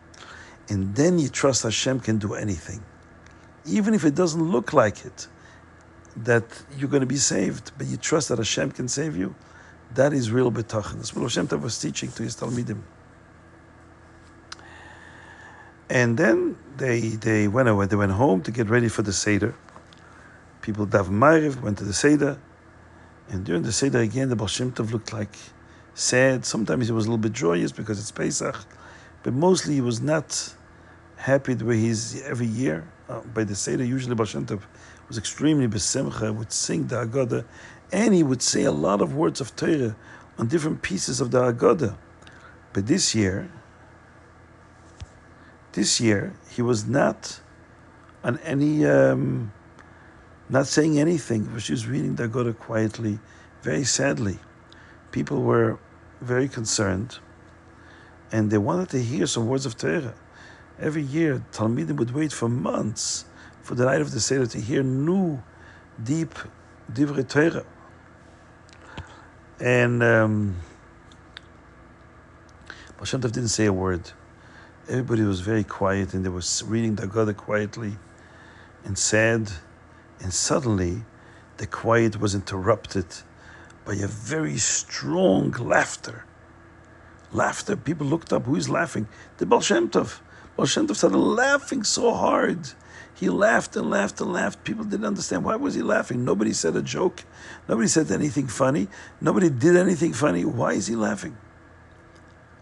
And 0.68 0.94
then 0.96 1.18
you 1.18 1.28
trust 1.28 1.62
Hashem 1.62 2.00
can 2.00 2.18
do 2.18 2.34
anything. 2.34 2.82
Even 3.66 3.94
if 3.94 4.04
it 4.04 4.14
doesn't 4.14 4.42
look 4.42 4.72
like 4.72 5.04
it, 5.04 5.28
that 6.16 6.44
you're 6.76 6.88
going 6.88 7.02
to 7.02 7.06
be 7.06 7.16
saved, 7.16 7.72
but 7.76 7.86
you 7.86 7.96
trust 7.96 8.28
that 8.28 8.38
Hashem 8.38 8.72
can 8.72 8.88
save 8.88 9.16
you, 9.16 9.34
that 9.94 10.12
is 10.12 10.30
real 10.30 10.50
betachon. 10.50 10.96
That's 10.96 11.14
what 11.14 11.22
Hashem 11.22 11.48
was 11.60 11.78
teaching 11.78 12.10
to 12.12 12.22
his 12.22 12.36
Talmidim. 12.36 12.82
And 15.90 16.16
then 16.16 16.56
they, 16.76 17.00
they 17.00 17.46
went 17.48 17.68
away, 17.68 17.86
they 17.86 17.96
went 17.96 18.12
home 18.12 18.42
to 18.42 18.50
get 18.50 18.68
ready 18.70 18.88
for 18.88 19.02
the 19.02 19.12
Seder. 19.12 19.54
People 20.62 20.86
daven 20.86 21.10
Ma'ariv, 21.10 21.60
went 21.60 21.78
to 21.78 21.84
the 21.84 21.92
Seder. 21.92 22.38
And 23.28 23.44
during 23.44 23.62
the 23.62 23.72
Seder 23.72 24.00
again, 24.00 24.28
the 24.28 24.36
Baal 24.36 24.48
Tov 24.48 24.92
looked 24.92 25.12
like 25.12 25.36
sad. 25.94 26.44
Sometimes 26.44 26.86
he 26.86 26.92
was 26.92 27.04
a 27.04 27.08
little 27.08 27.18
bit 27.18 27.32
joyous 27.32 27.72
because 27.72 27.98
it's 27.98 28.10
Pesach. 28.10 28.64
but 29.22 29.32
mostly 29.32 29.74
he 29.74 29.80
was 29.80 30.00
not 30.00 30.54
happy 31.16 31.54
the 31.54 31.64
way 31.64 31.78
he's 31.78 32.22
every 32.22 32.46
year. 32.46 32.86
Uh, 33.08 33.20
by 33.20 33.44
the 33.44 33.54
Seder, 33.54 33.84
usually 33.84 34.14
Baal 34.14 34.26
Tov 34.26 34.62
was 35.08 35.18
extremely 35.18 35.68
besimcha, 35.68 36.34
would 36.34 36.52
sing 36.52 36.86
the 36.86 36.96
Haggadah, 36.96 37.44
and 37.92 38.14
he 38.14 38.22
would 38.22 38.42
say 38.42 38.64
a 38.64 38.72
lot 38.72 39.02
of 39.02 39.14
words 39.14 39.40
of 39.40 39.54
Torah 39.56 39.94
on 40.38 40.48
different 40.48 40.82
pieces 40.82 41.20
of 41.20 41.30
the 41.30 41.40
Haggadah. 41.52 41.96
But 42.72 42.86
this 42.86 43.14
year, 43.14 43.50
this 45.74 46.00
year, 46.00 46.32
he 46.50 46.62
was 46.62 46.86
not 46.86 47.40
on 48.22 48.38
any, 48.38 48.86
um, 48.86 49.52
not 50.48 50.66
saying 50.66 50.98
anything. 50.98 51.46
He 51.46 51.52
was 51.52 51.66
just 51.66 51.86
reading 51.86 52.14
the 52.14 52.28
Haggadah 52.28 52.58
quietly, 52.58 53.18
very 53.62 53.84
sadly. 53.84 54.38
People 55.10 55.42
were 55.42 55.78
very 56.20 56.48
concerned, 56.48 57.18
and 58.32 58.50
they 58.50 58.58
wanted 58.58 58.88
to 58.90 59.02
hear 59.02 59.26
some 59.26 59.46
words 59.48 59.66
of 59.66 59.76
Torah. 59.76 60.14
Every 60.78 61.02
year, 61.02 61.44
Talmidim 61.52 61.96
would 61.96 62.12
wait 62.12 62.32
for 62.32 62.48
months 62.48 63.26
for 63.62 63.74
the 63.74 63.84
night 63.84 64.00
of 64.00 64.12
the 64.12 64.20
Seder 64.20 64.46
to 64.46 64.60
hear 64.60 64.82
new, 64.82 65.42
deep 66.02 66.34
Divrei 66.92 67.28
Torah. 67.28 67.64
And 69.60 70.02
um, 70.02 70.56
Baal 72.96 73.20
didn't 73.20 73.48
say 73.48 73.66
a 73.66 73.72
word. 73.72 74.12
Everybody 74.86 75.22
was 75.22 75.40
very 75.40 75.64
quiet 75.64 76.12
and 76.12 76.24
they 76.24 76.28
were 76.28 76.42
reading 76.66 76.96
the 76.96 77.06
Haggadah 77.06 77.38
quietly 77.38 77.96
and 78.84 78.98
sad. 78.98 79.50
And 80.20 80.32
suddenly, 80.32 81.04
the 81.56 81.66
quiet 81.66 82.20
was 82.20 82.34
interrupted 82.34 83.06
by 83.86 83.94
a 83.94 84.06
very 84.06 84.58
strong 84.58 85.52
laughter. 85.52 86.26
Laughter. 87.32 87.76
People 87.76 88.06
looked 88.06 88.32
up. 88.32 88.44
Who 88.44 88.56
is 88.56 88.68
laughing? 88.68 89.08
The 89.38 89.46
Baal 89.46 89.62
Shem 89.62 89.88
Tov. 89.88 90.20
Baal 90.56 90.66
Shem 90.66 90.86
Tov 90.86 90.96
started 90.96 91.18
laughing 91.18 91.82
so 91.82 92.12
hard. 92.12 92.68
He 93.14 93.30
laughed 93.30 93.76
and 93.76 93.88
laughed 93.88 94.20
and 94.20 94.32
laughed. 94.32 94.64
People 94.64 94.84
didn't 94.84 95.06
understand 95.06 95.44
why 95.44 95.56
was 95.56 95.74
he 95.74 95.82
laughing. 95.82 96.26
Nobody 96.26 96.52
said 96.52 96.76
a 96.76 96.82
joke. 96.82 97.24
Nobody 97.68 97.88
said 97.88 98.10
anything 98.10 98.48
funny. 98.48 98.88
Nobody 99.20 99.48
did 99.48 99.76
anything 99.76 100.12
funny. 100.12 100.44
Why 100.44 100.72
is 100.74 100.88
he 100.88 100.94
laughing? 100.94 101.38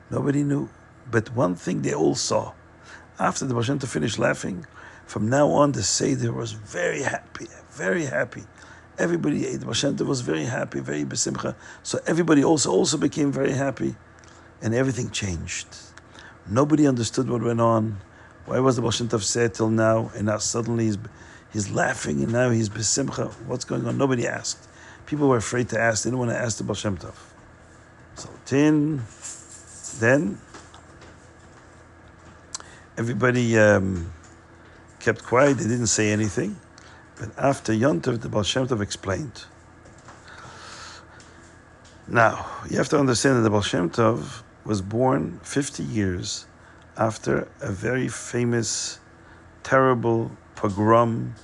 Nobody 0.09 0.45
knew. 0.45 0.69
But 1.13 1.35
one 1.37 1.55
thing 1.55 1.83
they 1.83 1.93
all 1.93 2.15
saw. 2.15 2.55
After 3.19 3.45
the 3.45 3.55
Tov 3.55 3.87
finished 3.87 4.19
laughing, 4.19 4.67
from 5.07 5.29
now 5.29 5.51
on 5.51 5.73
the 5.73 5.83
Seder 5.83 6.33
was 6.33 6.53
very 6.53 7.03
happy, 7.03 7.49
very 7.71 8.07
happy. 8.07 8.45
Everybody, 8.99 9.47
ate. 9.47 9.61
the 9.61 9.75
Shem 9.75 9.95
was 9.99 10.23
very 10.23 10.45
happy, 10.45 10.81
very 10.81 11.05
besimcha. 11.05 11.55
So 11.83 12.01
everybody 12.07 12.43
also 12.43 12.71
also 12.71 12.97
became 12.97 13.31
very 13.31 13.53
happy, 13.53 13.95
and 14.63 14.75
everything 14.75 15.11
changed. 15.11 15.69
Nobody 16.49 16.87
understood 16.87 17.29
what 17.29 17.43
went 17.43 17.61
on. 17.61 17.99
Why 18.47 18.59
was 18.61 18.77
the 18.77 18.83
Baal 18.83 18.91
Shem 18.91 19.09
Tov 19.09 19.23
sad 19.23 19.53
till 19.53 19.69
now, 19.69 20.11
and 20.17 20.27
now 20.27 20.39
suddenly 20.39 20.87
he's, 20.87 20.99
he's 21.53 21.71
laughing, 21.71 22.23
and 22.23 22.33
now 22.33 22.49
he's 22.49 22.71
besimcha? 22.71 23.31
What's 23.47 23.67
going 23.67 23.87
on? 23.87 23.99
Nobody 23.99 24.27
asked. 24.27 24.67
People 25.05 25.29
were 25.29 25.37
afraid 25.37 25.69
to 25.71 25.79
ask. 25.79 26.05
They 26.05 26.09
didn't 26.09 26.21
want 26.21 26.31
to 26.31 26.39
ask 26.39 26.57
the 26.57 26.75
Shem 26.75 26.99
So 28.15 28.31
tin, 28.47 29.03
then 30.01 30.39
everybody 32.97 33.59
um, 33.59 34.13
kept 35.01 35.23
quiet. 35.25 35.59
They 35.59 35.65
didn't 35.65 35.89
say 35.89 36.13
anything. 36.13 36.57
But 37.19 37.31
after 37.39 37.73
Yontov, 37.73 38.21
the 38.21 38.29
Baal 38.29 38.43
Shem 38.43 38.67
Tov 38.67 38.81
explained. 38.81 39.45
Now, 42.09 42.47
you 42.69 42.77
have 42.77 42.89
to 42.91 42.99
understand 42.99 43.37
that 43.39 43.43
the 43.43 43.51
Baal 43.51 43.63
Shem 43.63 43.91
Tov 43.91 44.43
was 44.65 44.83
born 44.83 45.41
50 45.43 45.83
years 45.83 46.47
after 46.97 47.49
a 47.61 47.73
very 47.73 48.09
famous, 48.09 49.01
terrible 49.63 50.31
pogrom 50.55 51.35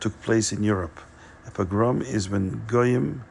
took 0.00 0.20
place 0.22 0.52
in 0.52 0.62
Europe. 0.62 1.00
A 1.46 1.50
pogrom 1.50 2.02
is 2.02 2.28
when 2.28 2.62
Goyim 2.66 3.24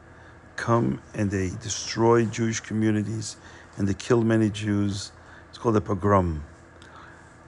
come 0.56 1.00
and 1.14 1.30
they 1.30 1.50
destroy 1.62 2.24
Jewish 2.24 2.60
communities 2.60 3.36
and 3.76 3.88
they 3.88 3.94
kill 3.94 4.22
many 4.22 4.50
Jews. 4.50 5.12
It's 5.48 5.58
called 5.58 5.76
a 5.76 5.80
pogrom. 5.80 6.44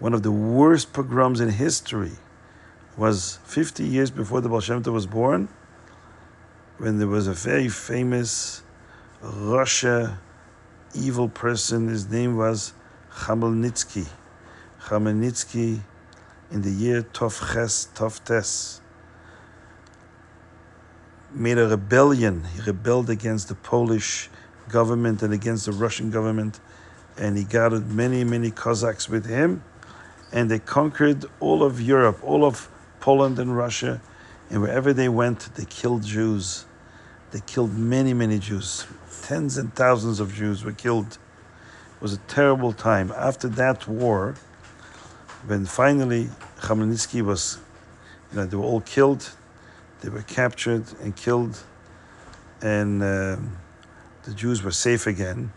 One 0.05 0.13
of 0.13 0.23
the 0.23 0.31
worst 0.31 0.93
pogroms 0.93 1.41
in 1.41 1.49
history 1.49 2.13
was 2.95 3.39
50 3.45 3.85
years 3.85 4.11
before 4.11 4.43
the 4.43 4.51
Baal 4.51 4.61
Shem 4.61 4.83
Tov 4.83 4.93
was 4.93 5.07
born, 5.07 5.49
when 6.77 6.99
there 6.99 7.09
was 7.09 7.27
a 7.27 7.33
very 7.33 7.71
famous 7.71 8.63
Russia 9.23 10.19
evil 10.95 11.31
person. 11.31 11.89
His 11.89 12.11
name 12.11 12.37
was 12.37 12.75
Khmelnytsky. 13.21 14.07
Khmelnytsky 14.89 15.81
in 16.51 16.61
the 16.61 16.71
year 16.71 17.01
Tov 17.01 17.55
Ches, 17.55 17.89
Tov 17.95 18.23
Tes, 18.25 18.83
made 21.33 21.57
a 21.57 21.67
rebellion. 21.67 22.45
He 22.55 22.61
rebelled 22.61 23.09
against 23.09 23.49
the 23.49 23.55
Polish 23.55 24.29
government 24.69 25.23
and 25.23 25.33
against 25.33 25.65
the 25.65 25.73
Russian 25.73 26.11
government, 26.11 26.61
and 27.17 27.39
he 27.39 27.45
gathered 27.45 27.91
many, 27.91 28.23
many 28.23 28.51
Cossacks 28.51 29.09
with 29.09 29.25
him, 29.25 29.63
and 30.35 30.51
they 30.51 30.59
conquered 30.59 31.25
all 31.39 31.63
of 31.63 31.81
Europe, 31.81 32.19
all 32.25 32.45
of 32.45 32.69
Poland 32.99 33.39
and 33.39 33.57
Russia, 33.57 34.03
and 34.51 34.61
wherever 34.61 34.93
they 34.93 35.09
went, 35.09 35.55
they 35.55 35.65
killed 35.65 36.03
Jews. 36.03 36.67
They 37.31 37.41
killed 37.47 37.79
many, 37.79 38.13
many 38.13 38.41
Jews. 38.41 38.85
Tens 39.23 39.57
and 39.57 39.73
thousands 39.75 40.19
of 40.19 40.35
Jews 40.35 40.65
were 40.65 40.73
killed. 40.73 41.19
It 41.97 42.03
was 42.03 42.13
a 42.13 42.19
terrible 42.27 42.73
time. 42.73 43.13
After 43.17 43.49
that 43.51 43.87
war, 43.87 44.35
when 45.47 45.67
finally 45.67 46.31
Khmelnytsky 46.59 47.23
was, 47.23 47.59
you 48.33 48.39
know, 48.39 48.47
they 48.47 48.57
were 48.57 48.65
all 48.65 48.81
killed, 48.81 49.31
they 50.01 50.09
were 50.09 50.23
captured 50.23 50.85
and 51.01 51.15
killed, 51.15 51.63
and 52.61 53.01
uh, 53.03 53.37
the 54.25 54.35
Jews 54.35 54.65
were 54.65 54.73
safe 54.73 55.07
again. 55.07 55.53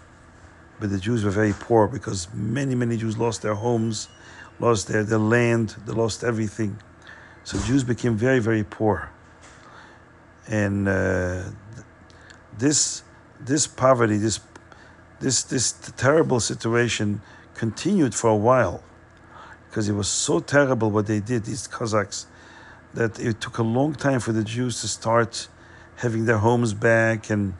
But 0.79 0.91
the 0.91 0.99
Jews 0.99 1.23
were 1.23 1.31
very 1.31 1.53
poor 1.53 1.87
because 1.87 2.27
many, 2.31 2.75
many 2.75 2.95
Jews 2.97 3.17
lost 3.17 3.41
their 3.41 3.55
homes, 3.55 4.09
lost 4.59 4.87
their, 4.87 5.03
their 5.03 5.19
land, 5.19 5.75
they 5.85 5.93
lost 5.93 6.23
everything. 6.23 6.79
So 7.43 7.57
Jews 7.59 7.83
became 7.83 8.17
very, 8.17 8.39
very 8.39 8.63
poor. 8.63 9.11
And 10.47 10.87
uh, 10.87 11.43
this, 12.57 13.03
this 13.39 13.67
poverty, 13.67 14.17
this, 14.17 14.39
this, 15.19 15.43
this 15.43 15.71
terrible 15.97 16.39
situation 16.39 17.21
continued 17.53 18.13
for 18.13 18.29
a 18.29 18.35
while 18.35 18.83
because 19.69 19.89
it 19.89 19.93
was 19.93 20.07
so 20.07 20.39
terrible 20.39 20.89
what 20.89 21.07
they 21.07 21.19
did, 21.19 21.45
these 21.45 21.67
Cossacks, 21.67 22.25
that 22.93 23.19
it 23.19 23.39
took 23.41 23.57
a 23.57 23.63
long 23.63 23.93
time 23.93 24.19
for 24.19 24.31
the 24.31 24.43
Jews 24.43 24.81
to 24.81 24.87
start 24.87 25.47
having 25.97 26.25
their 26.25 26.37
homes 26.37 26.73
back 26.73 27.29
and 27.29 27.53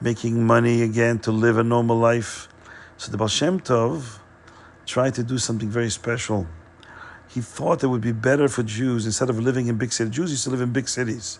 making 0.00 0.46
money 0.46 0.82
again 0.82 1.18
to 1.20 1.32
live 1.32 1.58
a 1.58 1.64
normal 1.64 1.96
life. 1.96 2.48
So 2.96 3.10
the 3.10 3.16
Baal 3.16 3.28
Shem 3.28 3.60
Tov 3.60 4.18
tried 4.86 5.14
to 5.14 5.22
do 5.22 5.38
something 5.38 5.68
very 5.68 5.90
special. 5.90 6.46
He 7.28 7.40
thought 7.40 7.82
it 7.82 7.88
would 7.88 8.00
be 8.00 8.12
better 8.12 8.48
for 8.48 8.62
Jews 8.62 9.04
instead 9.04 9.28
of 9.28 9.38
living 9.38 9.66
in 9.66 9.76
big 9.76 9.92
cities. 9.92 10.14
Jews 10.14 10.30
used 10.30 10.44
to 10.44 10.50
live 10.50 10.60
in 10.60 10.72
big 10.72 10.88
cities. 10.88 11.38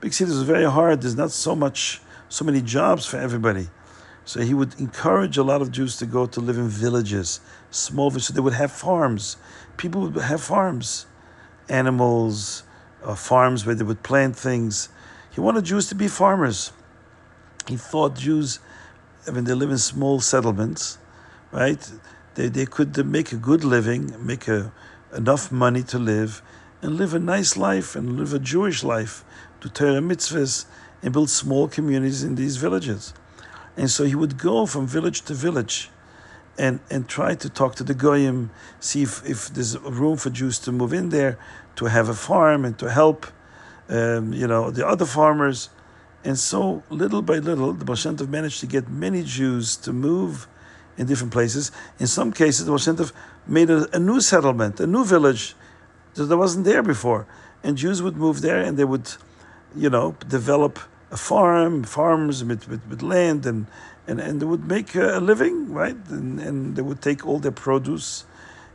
Big 0.00 0.12
cities 0.12 0.34
was 0.34 0.44
very 0.44 0.64
hard. 0.64 1.02
There's 1.02 1.16
not 1.16 1.32
so 1.32 1.54
much, 1.54 2.00
so 2.28 2.44
many 2.44 2.62
jobs 2.62 3.04
for 3.04 3.18
everybody. 3.18 3.68
So 4.24 4.40
he 4.40 4.54
would 4.54 4.78
encourage 4.78 5.36
a 5.36 5.42
lot 5.42 5.60
of 5.60 5.72
Jews 5.72 5.96
to 5.96 6.06
go 6.06 6.26
to 6.26 6.40
live 6.40 6.56
in 6.56 6.68
villages, 6.68 7.40
small 7.70 8.10
villages. 8.10 8.28
So 8.28 8.34
they 8.34 8.40
would 8.40 8.54
have 8.54 8.70
farms. 8.70 9.36
People 9.76 10.02
would 10.02 10.22
have 10.22 10.40
farms, 10.40 11.06
animals, 11.68 12.62
uh, 13.02 13.14
farms 13.14 13.66
where 13.66 13.74
they 13.74 13.84
would 13.84 14.02
plant 14.02 14.36
things. 14.36 14.88
He 15.30 15.40
wanted 15.40 15.64
Jews 15.64 15.88
to 15.88 15.94
be 15.94 16.08
farmers. 16.08 16.72
He 17.66 17.76
thought 17.76 18.16
Jews, 18.16 18.60
I 19.26 19.30
mean, 19.30 19.44
they 19.44 19.54
live 19.54 19.70
in 19.70 19.78
small 19.78 20.20
settlements, 20.20 20.98
right, 21.52 21.90
they, 22.38 22.48
they 22.48 22.66
could 22.66 23.04
make 23.04 23.32
a 23.32 23.36
good 23.36 23.64
living, 23.64 24.14
make 24.24 24.46
a, 24.46 24.72
enough 25.12 25.50
money 25.50 25.82
to 25.82 25.98
live, 25.98 26.40
and 26.80 26.96
live 26.96 27.12
a 27.12 27.18
nice 27.18 27.56
life 27.56 27.96
and 27.96 28.16
live 28.16 28.32
a 28.32 28.38
Jewish 28.38 28.84
life, 28.84 29.24
do 29.60 29.68
Torah 29.68 30.00
mitzvahs, 30.00 30.64
and 31.02 31.12
build 31.12 31.30
small 31.30 31.66
communities 31.66 32.22
in 32.22 32.36
these 32.36 32.56
villages. 32.56 33.12
And 33.76 33.90
so 33.90 34.04
he 34.04 34.14
would 34.14 34.38
go 34.38 34.66
from 34.66 34.86
village 34.86 35.22
to 35.22 35.34
village 35.34 35.90
and, 36.56 36.78
and 36.88 37.08
try 37.08 37.34
to 37.34 37.48
talk 37.50 37.74
to 37.76 37.82
the 37.82 37.94
Goyim, 37.94 38.50
see 38.78 39.02
if, 39.02 39.28
if 39.28 39.48
there's 39.48 39.76
room 39.78 40.16
for 40.16 40.30
Jews 40.30 40.60
to 40.60 40.70
move 40.70 40.92
in 40.92 41.08
there, 41.08 41.38
to 41.74 41.86
have 41.86 42.08
a 42.08 42.14
farm 42.14 42.64
and 42.64 42.78
to 42.78 42.88
help 42.88 43.26
um, 43.88 44.32
you 44.32 44.46
know, 44.46 44.70
the 44.70 44.86
other 44.86 45.06
farmers. 45.06 45.70
And 46.22 46.38
so, 46.38 46.84
little 46.88 47.22
by 47.22 47.38
little, 47.38 47.72
the 47.72 47.94
Shem 47.96 48.16
managed 48.30 48.60
to 48.60 48.66
get 48.66 48.88
many 48.88 49.24
Jews 49.24 49.76
to 49.78 49.92
move 49.92 50.46
in 50.98 51.06
different 51.06 51.32
places. 51.32 51.72
In 51.98 52.06
some 52.06 52.32
cases, 52.32 52.66
the 52.66 52.72
Tov 52.72 53.12
made 53.46 53.70
a, 53.70 53.88
a 53.96 53.98
new 53.98 54.20
settlement, 54.20 54.80
a 54.80 54.86
new 54.86 55.04
village 55.04 55.54
that 56.14 56.36
wasn't 56.36 56.64
there 56.64 56.82
before. 56.82 57.26
And 57.62 57.78
Jews 57.78 58.02
would 58.02 58.16
move 58.16 58.40
there 58.42 58.60
and 58.60 58.76
they 58.76 58.84
would, 58.84 59.10
you 59.74 59.88
know, 59.88 60.16
develop 60.28 60.78
a 61.10 61.16
farm, 61.16 61.84
farms 61.84 62.44
with, 62.44 62.68
with, 62.68 62.86
with 62.88 63.02
land 63.02 63.46
and, 63.46 63.66
and, 64.06 64.20
and 64.20 64.40
they 64.40 64.46
would 64.46 64.66
make 64.66 64.94
a 64.94 65.20
living, 65.20 65.72
right? 65.72 65.96
And, 66.08 66.40
and 66.40 66.76
they 66.76 66.82
would 66.82 67.00
take 67.00 67.26
all 67.26 67.38
their 67.38 67.52
produce 67.52 68.24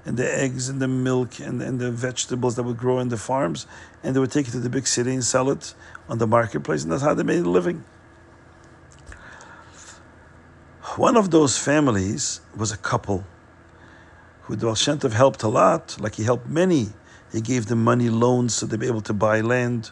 and 0.05 0.17
the 0.17 0.39
eggs 0.41 0.69
and 0.69 0.81
the 0.81 0.87
milk 0.87 1.39
and, 1.39 1.61
and 1.61 1.79
the 1.79 1.91
vegetables 1.91 2.55
that 2.55 2.63
would 2.63 2.77
grow 2.77 2.99
in 2.99 3.07
the 3.07 3.17
farms, 3.17 3.65
and 4.03 4.15
they 4.15 4.19
would 4.19 4.31
take 4.31 4.47
it 4.47 4.51
to 4.51 4.59
the 4.59 4.69
big 4.69 4.85
city 4.85 5.13
and 5.13 5.23
sell 5.23 5.49
it 5.49 5.73
on 6.09 6.17
the 6.17 6.27
marketplace, 6.27 6.83
and 6.83 6.91
that's 6.91 7.03
how 7.03 7.13
they 7.13 7.23
made 7.23 7.39
a 7.39 7.49
living. 7.49 7.85
One 10.97 11.17
of 11.17 11.31
those 11.31 11.57
families 11.57 12.39
was 12.55 12.71
a 12.71 12.77
couple 12.77 13.23
who 14.43 14.55
the 14.55 15.09
helped 15.15 15.41
a 15.41 15.47
lot, 15.47 16.00
like 16.00 16.15
he 16.15 16.23
helped 16.23 16.47
many. 16.47 16.89
He 17.31 17.41
gave 17.41 17.65
them 17.65 17.83
money 17.83 18.09
loans 18.09 18.53
so 18.53 18.67
they'd 18.67 18.79
be 18.79 18.85
able 18.85 19.01
to 19.01 19.13
buy 19.13 19.41
land. 19.41 19.89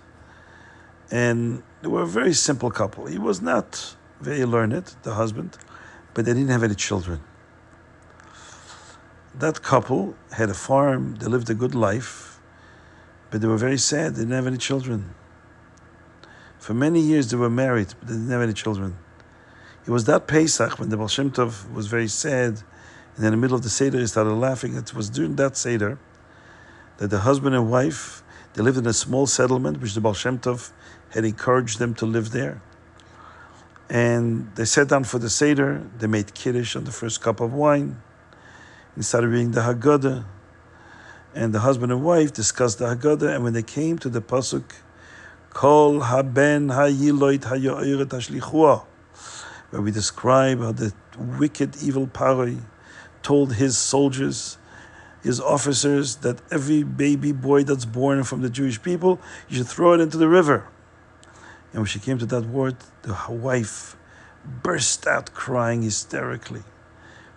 And 1.09 1.63
they 1.81 1.87
were 1.87 2.03
a 2.03 2.07
very 2.07 2.33
simple 2.33 2.69
couple. 2.69 3.07
He 3.07 3.17
was 3.17 3.41
not 3.41 3.95
very 4.19 4.45
learned, 4.45 4.93
the 5.01 5.15
husband, 5.15 5.57
but 6.13 6.25
they 6.25 6.33
didn't 6.33 6.49
have 6.49 6.61
any 6.61 6.75
children. 6.75 7.19
That 9.33 9.63
couple 9.63 10.13
had 10.33 10.51
a 10.51 10.53
farm, 10.53 11.15
they 11.15 11.25
lived 11.25 11.49
a 11.49 11.55
good 11.55 11.73
life, 11.73 12.39
but 13.31 13.41
they 13.41 13.47
were 13.47 13.57
very 13.57 13.79
sad, 13.79 14.13
they 14.13 14.21
didn't 14.21 14.35
have 14.35 14.45
any 14.45 14.57
children. 14.57 15.15
For 16.59 16.75
many 16.75 16.99
years 16.99 17.31
they 17.31 17.37
were 17.37 17.49
married, 17.49 17.95
but 17.99 18.07
they 18.07 18.13
didn't 18.13 18.29
have 18.29 18.43
any 18.43 18.53
children. 18.53 18.97
It 19.85 19.89
was 19.89 20.05
that 20.05 20.27
Pesach 20.27 20.77
when 20.79 20.89
the 20.89 20.97
Baal 20.97 21.07
Shem 21.07 21.31
Tov 21.31 21.71
was 21.73 21.87
very 21.87 22.07
sad, 22.07 22.61
and 23.15 23.25
in 23.25 23.31
the 23.31 23.37
middle 23.37 23.57
of 23.57 23.63
the 23.63 23.69
Seder 23.69 23.99
he 23.99 24.05
started 24.05 24.33
laughing. 24.33 24.75
It 24.75 24.93
was 24.93 25.09
during 25.09 25.37
that 25.37 25.57
Seder 25.57 25.97
that 26.97 27.09
the 27.09 27.19
husband 27.19 27.55
and 27.55 27.71
wife, 27.71 28.21
they 28.53 28.61
lived 28.61 28.77
in 28.77 28.85
a 28.85 28.93
small 28.93 29.25
settlement, 29.25 29.81
which 29.81 29.95
the 29.95 30.01
Baal 30.01 30.13
Shem 30.13 30.37
Tov 30.37 30.71
had 31.09 31.25
encouraged 31.25 31.79
them 31.79 31.95
to 31.95 32.05
live 32.05 32.31
there. 32.31 32.61
And 33.89 34.53
they 34.55 34.65
sat 34.65 34.87
down 34.87 35.03
for 35.03 35.17
the 35.17 35.31
Seder, 35.31 35.81
they 35.97 36.05
made 36.05 36.35
Kiddush 36.35 36.75
on 36.75 36.83
the 36.83 36.91
first 36.91 37.19
cup 37.19 37.39
of 37.39 37.51
wine, 37.51 38.01
and 38.95 39.03
started 39.03 39.29
reading 39.29 39.51
the 39.51 39.61
Haggadah. 39.61 40.25
And 41.33 41.53
the 41.53 41.59
husband 41.61 41.91
and 41.91 42.03
wife 42.03 42.31
discussed 42.31 42.77
the 42.77 42.85
Haggadah, 42.85 43.33
and 43.33 43.43
when 43.43 43.53
they 43.53 43.63
came 43.63 43.97
to 43.97 44.09
the 44.09 44.21
Pasuk, 44.21 44.63
Kol 45.49 46.01
haben 46.01 46.67
hayiloit 46.69 47.39
hayoiret 47.39 48.09
hashlichua, 48.09 48.85
where 49.71 49.81
we 49.81 49.91
describe 49.91 50.59
how 50.59 50.71
the 50.71 50.93
wicked, 51.17 51.81
evil 51.81 52.07
Paroi 52.07 52.61
told 53.23 53.55
his 53.55 53.77
soldiers, 53.77 54.57
his 55.23 55.39
officers, 55.39 56.17
that 56.17 56.41
every 56.51 56.83
baby 56.83 57.31
boy 57.31 57.63
that's 57.63 57.85
born 57.85 58.23
from 58.23 58.41
the 58.41 58.49
Jewish 58.49 58.81
people, 58.81 59.19
you 59.49 59.57
should 59.57 59.67
throw 59.67 59.93
it 59.93 60.01
into 60.01 60.17
the 60.17 60.27
river. 60.27 60.67
And 61.71 61.81
when 61.81 61.85
she 61.85 61.99
came 61.99 62.17
to 62.17 62.25
that 62.27 62.45
word, 62.45 62.77
the 63.03 63.17
wife 63.29 63.95
burst 64.45 65.07
out 65.07 65.33
crying 65.33 65.83
hysterically. 65.83 66.63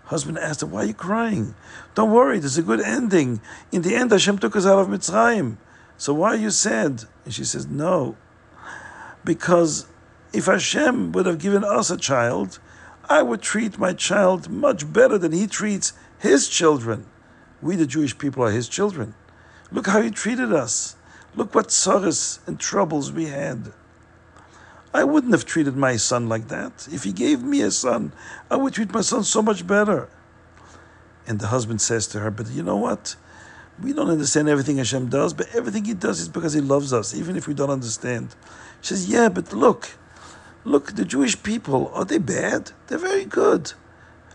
Husband 0.07 0.38
asked 0.38 0.61
her, 0.61 0.67
Why 0.67 0.83
are 0.83 0.87
you 0.87 0.95
crying? 0.95 1.55
Don't 1.95 2.11
worry, 2.11 2.38
there's 2.38 2.59
a 2.59 2.62
good 2.62 2.81
ending. 2.81 3.41
In 3.73 3.83
the 3.83 3.95
end, 3.95 4.11
Hashem 4.11 4.38
took 4.38 4.57
us 4.57 4.67
out 4.67 4.81
of 4.81 4.88
Mitzrayim. 4.88 5.57
So 5.97 6.12
why 6.12 6.31
are 6.31 6.37
you 6.37 6.50
sad? 6.50 7.05
And 7.25 7.33
she 7.33 7.45
says, 7.45 7.67
No, 7.67 8.17
because 9.25 9.87
if 10.35 10.47
Hashem 10.47 11.12
would 11.12 11.26
have 11.26 11.38
given 11.38 11.64
us 11.64 11.91
a 11.91 11.97
child, 11.97 12.59
I 13.09 13.23
would 13.23 13.41
treat 13.41 13.79
my 13.79 13.93
child 13.93 14.50
much 14.50 14.93
better 14.93 15.17
than 15.17 15.33
he 15.33 15.47
treats 15.47 15.93
his 16.19 16.49
children. 16.49 17.07
We, 17.62 17.76
the 17.76 17.87
Jewish 17.87 18.19
people, 18.19 18.43
are 18.45 18.50
his 18.50 18.69
children. 18.69 19.14
Look 19.71 19.87
how 19.87 20.03
he 20.03 20.11
treated 20.11 20.53
us. 20.53 20.97
Look 21.37 21.55
what 21.55 21.70
sorrows 21.70 22.40
and 22.47 22.59
troubles 22.59 23.12
we 23.12 23.27
had. 23.27 23.73
I 24.92 25.05
wouldn't 25.05 25.33
have 25.33 25.44
treated 25.44 25.77
my 25.77 25.97
son 25.97 26.29
like 26.29 26.49
that. 26.49 26.88
If 26.90 27.05
he 27.05 27.12
gave 27.12 27.42
me 27.42 27.61
a 27.62 27.70
son, 27.70 28.12
I 28.51 28.57
would 28.57 28.75
treat 28.75 28.92
my 28.92 29.01
son 29.01 29.25
so 29.25 29.42
much 29.42 29.66
better. 29.66 30.09
And 31.27 31.40
the 31.40 31.49
husband 31.49 31.81
says 31.81 32.07
to 32.09 32.20
her, 32.20 32.31
But 32.31 32.51
you 32.51 32.62
know 32.62 32.77
what? 32.77 33.16
We 33.83 33.92
don't 33.92 34.11
understand 34.11 34.49
everything 34.49 34.79
Hashem 34.79 35.09
does, 35.09 35.35
but 35.35 35.49
everything 35.55 35.85
He 35.85 35.94
does 35.94 36.20
is 36.20 36.29
because 36.29 36.53
He 36.53 36.61
loves 36.61 36.92
us, 36.92 37.14
even 37.14 37.37
if 37.37 37.49
we 37.49 37.55
don't 37.55 37.70
understand. 37.70 38.35
She 38.83 38.88
says, 38.94 39.09
Yeah, 39.09 39.29
but 39.29 39.53
look, 39.53 39.90
Look, 40.66 40.94
the 40.94 41.05
Jewish 41.05 41.42
people, 41.42 41.90
are 41.94 42.07
they 42.07 42.18
bad? 42.18 42.72
They're 42.87 42.98
very 42.98 43.27
good. 43.27 43.74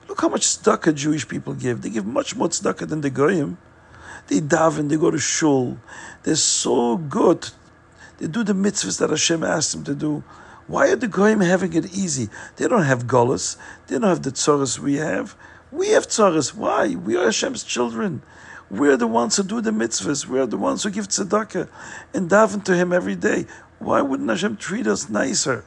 Look 0.08 0.22
how 0.22 0.30
much 0.30 0.42
tzedakah 0.42 0.94
Jewish 0.94 1.28
people 1.28 1.56
give. 1.56 1.82
They 1.82 1.89
give 1.89 2.06
much 2.06 2.36
more 2.36 2.50
tzedakah 2.50 2.88
than 2.88 3.02
the 3.02 3.10
Goyim. 3.10 3.58
They 4.28 4.39
daven, 4.39 4.89
they 4.89 4.98
go 4.98 5.10
to 5.10 5.18
shul. 5.18 5.80
They're 6.24 6.36
so 6.36 6.98
good. 6.98 7.50
They 8.20 8.28
do 8.28 8.44
the 8.44 8.54
mitzvahs 8.54 9.00
that 9.00 9.10
Hashem 9.10 9.44
asked 9.44 9.72
them 9.72 9.84
to 9.86 9.96
do. 9.96 10.24
Why 10.68 10.89
are 10.89 10.96
the 10.96 11.08
Goyim 11.08 11.42
having 11.42 11.74
it 11.74 11.98
easy? 11.98 12.30
They 12.58 12.68
don't 12.68 12.84
have 12.84 13.08
gullus. 13.08 13.58
They 13.88 13.98
don't 13.98 14.10
have 14.10 14.22
the 14.22 14.32
tzoras 14.32 14.78
we 14.78 14.96
have. 14.98 15.36
We 15.72 15.89
have 15.89 16.08
tzoras. 16.08 16.54
Why? 16.54 16.96
We 16.96 17.18
are 17.18 17.26
Hashem's 17.26 17.63
children. 17.63 18.22
We're 18.70 18.98
the 18.98 19.08
ones 19.08 19.38
who 19.38 19.44
do 19.44 19.62
the 19.62 19.72
mitzvahs. 19.72 20.28
We're 20.28 20.46
the 20.46 20.58
ones 20.58 20.84
who 20.84 20.92
give 20.92 21.08
tzedakah 21.08 21.70
and 22.13 22.30
daven 22.30 22.63
to 22.65 22.76
Him 22.76 22.94
every 22.94 23.15
day. 23.15 23.48
Why 23.80 24.02
wouldn't 24.02 24.30
Hashem 24.30 24.58
treat 24.58 24.86
us 24.86 25.10
nicer? 25.10 25.65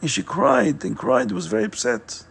And 0.00 0.10
she 0.10 0.22
cried 0.22 0.84
and 0.84 0.96
cried, 0.96 1.30
was 1.32 1.46
very 1.46 1.64
upset. 1.64 2.24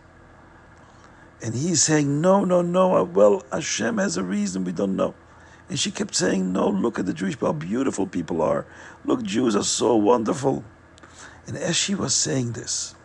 And 1.41 1.55
he's 1.55 1.83
saying, 1.83 2.19
No, 2.19 2.43
no, 2.43 2.61
no. 2.61 3.03
Well, 3.03 3.43
Hashem 3.51 3.97
has 3.97 4.17
a 4.17 4.23
reason 4.23 4.63
we 4.63 4.71
don't 4.71 4.95
know. 4.95 5.13
And 5.69 5.79
she 5.79 5.91
kept 5.91 6.15
saying, 6.15 6.51
No, 6.51 6.67
look 6.67 6.99
at 6.99 7.05
the 7.05 7.13
Jewish 7.13 7.35
people, 7.35 7.49
how 7.49 7.53
beautiful 7.53 8.07
people 8.07 8.41
are. 8.41 8.65
Look, 9.05 9.23
Jews 9.23 9.55
are 9.55 9.63
so 9.63 9.95
wonderful. 9.95 10.63
And 11.47 11.55
as 11.57 11.75
she 11.75 11.95
was 11.95 12.13
saying 12.13 12.53
this, 12.53 12.95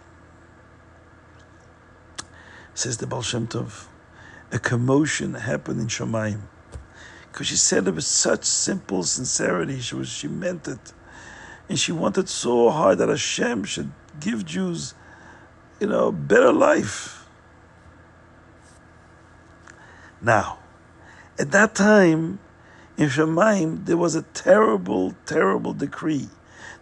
says 2.74 2.98
the 2.98 3.06
Baal 3.06 3.22
Shem 3.22 3.46
Tov, 3.46 3.86
a 4.50 4.58
commotion 4.58 5.34
happened 5.34 5.80
in 5.80 5.86
Shemaim. 5.86 6.40
Because 7.30 7.46
she 7.46 7.56
said 7.56 7.86
it 7.88 7.94
with 7.94 8.04
such 8.04 8.44
simple 8.44 9.02
sincerity. 9.02 9.80
She 9.80 9.94
was 9.94 10.08
she 10.08 10.28
meant 10.28 10.68
it. 10.68 10.92
And 11.68 11.78
she 11.78 11.92
wanted 11.92 12.28
so 12.28 12.70
hard 12.70 12.98
that 12.98 13.08
Hashem 13.08 13.64
should 13.64 13.90
give 14.20 14.44
Jews, 14.44 14.94
you 15.80 15.86
know, 15.86 16.12
better 16.12 16.52
life. 16.52 17.26
Now, 20.20 20.58
at 21.38 21.50
that 21.50 21.74
time, 21.74 22.38
in 22.96 23.08
Shemaim, 23.08 23.86
there 23.86 23.96
was 23.96 24.14
a 24.14 24.22
terrible, 24.22 25.14
terrible 25.26 25.74
decree 25.74 26.28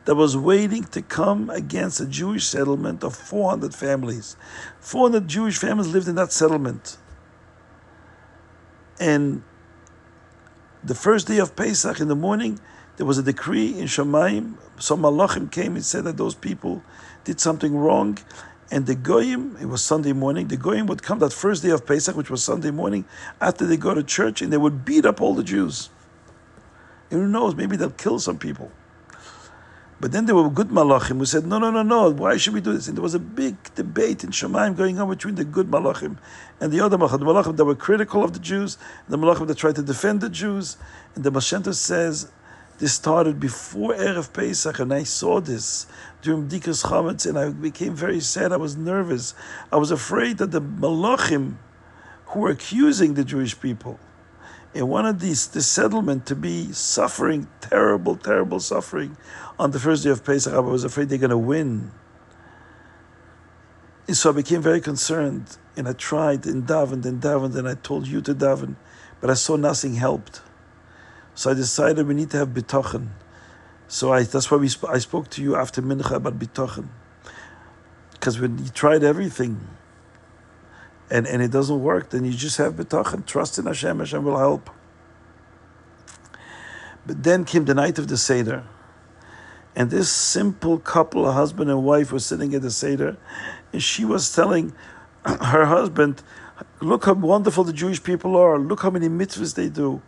that 0.04 0.14
was 0.14 0.36
waiting 0.36 0.84
to 0.84 1.00
come 1.00 1.48
against 1.50 2.00
a 2.00 2.06
Jewish 2.06 2.46
settlement 2.46 3.02
of 3.02 3.16
400 3.16 3.74
families. 3.74 4.36
400 4.80 5.28
Jewish 5.28 5.58
families 5.58 5.88
lived 5.88 6.08
in 6.08 6.16
that 6.16 6.32
settlement. 6.32 6.98
And 9.00 9.42
the 10.84 10.94
first 10.94 11.28
day 11.28 11.38
of 11.38 11.56
Pesach 11.56 12.00
in 12.00 12.08
the 12.08 12.16
morning, 12.16 12.60
there 12.96 13.06
was 13.06 13.18
a 13.18 13.22
decree 13.22 13.78
in 13.78 13.86
Shemaim. 13.86 14.54
Some 14.78 15.02
malachim 15.02 15.50
came 15.50 15.76
and 15.76 15.84
said 15.84 16.04
that 16.04 16.16
those 16.16 16.34
people 16.34 16.82
did 17.24 17.40
something 17.40 17.76
wrong. 17.76 18.18
And 18.70 18.86
the 18.86 18.94
goyim, 18.94 19.56
it 19.60 19.66
was 19.66 19.82
Sunday 19.82 20.12
morning, 20.12 20.48
the 20.48 20.56
goyim 20.56 20.86
would 20.86 21.02
come 21.02 21.18
that 21.18 21.32
first 21.32 21.62
day 21.62 21.70
of 21.70 21.86
Pesach, 21.86 22.16
which 22.16 22.30
was 22.30 22.42
Sunday 22.42 22.70
morning, 22.70 23.04
after 23.40 23.66
they 23.66 23.76
go 23.76 23.92
to 23.92 24.02
church, 24.02 24.40
and 24.40 24.52
they 24.52 24.56
would 24.56 24.84
beat 24.84 25.04
up 25.04 25.20
all 25.20 25.34
the 25.34 25.44
Jews. 25.44 25.90
And 27.10 27.20
who 27.20 27.28
knows, 27.28 27.54
maybe 27.54 27.76
they'll 27.76 27.90
kill 27.90 28.18
some 28.18 28.38
people. 28.38 28.72
But 30.00 30.10
then 30.10 30.26
there 30.26 30.34
were 30.34 30.50
good 30.50 30.70
malachim 30.70 31.18
who 31.18 31.26
said, 31.26 31.46
no, 31.46 31.60
no, 31.60 31.70
no, 31.70 31.82
no, 31.82 32.10
why 32.10 32.36
should 32.36 32.54
we 32.54 32.60
do 32.60 32.72
this? 32.72 32.88
And 32.88 32.96
there 32.96 33.02
was 33.02 33.14
a 33.14 33.20
big 33.20 33.54
debate 33.76 34.24
in 34.24 34.30
Shemaim 34.30 34.76
going 34.76 34.98
on 34.98 35.08
between 35.08 35.36
the 35.36 35.44
good 35.44 35.70
malachim 35.70 36.16
and 36.60 36.72
the 36.72 36.80
other 36.80 36.98
malachim, 36.98 37.20
the 37.20 37.26
malachim 37.26 37.56
that 37.56 37.64
were 37.64 37.76
critical 37.76 38.24
of 38.24 38.32
the 38.32 38.40
Jews, 38.40 38.78
the 39.08 39.16
malachim 39.16 39.46
that 39.46 39.58
tried 39.58 39.76
to 39.76 39.82
defend 39.82 40.20
the 40.20 40.28
Jews. 40.28 40.76
And 41.14 41.22
the 41.22 41.30
Mashenta 41.30 41.72
says, 41.72 42.32
this 42.82 42.94
started 42.94 43.38
before 43.38 43.94
Erev 43.94 44.32
Pesach, 44.32 44.80
and 44.80 44.92
I 44.92 45.04
saw 45.04 45.40
this 45.40 45.86
during 46.20 46.48
Bdikas 46.48 46.84
Chametz, 46.86 47.24
and 47.24 47.38
I 47.38 47.50
became 47.50 47.94
very 47.94 48.18
sad. 48.18 48.50
I 48.50 48.56
was 48.56 48.76
nervous. 48.76 49.36
I 49.70 49.76
was 49.76 49.92
afraid 49.92 50.38
that 50.38 50.50
the 50.50 50.60
Malachim 50.60 51.58
who 52.26 52.40
were 52.40 52.50
accusing 52.50 53.14
the 53.14 53.22
Jewish 53.22 53.60
people 53.60 54.00
and 54.74 54.88
wanted 54.88 55.20
this, 55.20 55.46
this 55.46 55.68
settlement 55.68 56.26
to 56.26 56.34
be 56.34 56.72
suffering, 56.72 57.46
terrible, 57.60 58.16
terrible 58.16 58.58
suffering 58.58 59.16
on 59.60 59.70
the 59.70 59.78
first 59.78 60.02
day 60.02 60.10
of 60.10 60.24
Pesach. 60.24 60.52
I 60.52 60.58
was 60.58 60.82
afraid 60.82 61.08
they're 61.08 61.18
going 61.18 61.30
to 61.30 61.38
win. 61.38 61.92
And 64.08 64.16
so 64.16 64.30
I 64.30 64.32
became 64.32 64.60
very 64.60 64.80
concerned, 64.80 65.56
and 65.76 65.88
I 65.88 65.92
tried 65.92 66.46
and 66.46 66.66
davened 66.66 67.06
and 67.06 67.22
davened, 67.22 67.54
and 67.54 67.68
I 67.68 67.74
told 67.74 68.08
you 68.08 68.20
to 68.22 68.34
daven, 68.34 68.74
but 69.20 69.30
I 69.30 69.34
saw 69.34 69.54
nothing 69.54 69.94
helped. 69.94 70.42
So 71.34 71.50
I 71.50 71.54
decided 71.54 72.06
we 72.06 72.14
need 72.14 72.30
to 72.30 72.38
have 72.38 72.48
bitachon. 72.48 73.08
So 73.88 74.12
I, 74.12 74.22
that's 74.22 74.50
why 74.50 74.58
we 74.58 74.68
sp- 74.68 74.88
I 74.88 74.98
spoke 74.98 75.28
to 75.30 75.42
you 75.42 75.56
after 75.56 75.82
mincha 75.82 76.12
about 76.12 76.38
bitachon, 76.38 76.88
because 78.12 78.40
when 78.40 78.58
you 78.58 78.70
tried 78.70 79.04
everything, 79.04 79.68
and 81.10 81.26
and 81.26 81.42
it 81.42 81.50
doesn't 81.50 81.82
work, 81.82 82.10
then 82.10 82.24
you 82.24 82.32
just 82.32 82.56
have 82.58 82.74
bitachon. 82.74 83.26
Trust 83.26 83.58
in 83.58 83.66
Hashem. 83.66 83.98
Hashem 83.98 84.24
will 84.24 84.38
help. 84.38 84.70
But 87.04 87.22
then 87.22 87.44
came 87.44 87.64
the 87.64 87.74
night 87.74 87.98
of 87.98 88.08
the 88.08 88.16
seder, 88.16 88.64
and 89.74 89.90
this 89.90 90.08
simple 90.10 90.78
couple, 90.78 91.28
a 91.28 91.32
husband 91.32 91.68
and 91.68 91.84
wife, 91.84 92.12
was 92.12 92.24
sitting 92.24 92.54
at 92.54 92.62
the 92.62 92.70
seder, 92.70 93.16
and 93.72 93.82
she 93.82 94.04
was 94.04 94.34
telling 94.34 94.72
her 95.24 95.66
husband, 95.66 96.22
Look 96.80 97.04
how 97.04 97.14
wonderful 97.14 97.64
the 97.64 97.72
Jewish 97.72 98.02
people 98.02 98.36
are. 98.36 98.58
Look 98.58 98.82
how 98.82 98.90
many 98.90 99.08
mitzvahs 99.08 99.54
they 99.54 99.68
do. 99.68 100.02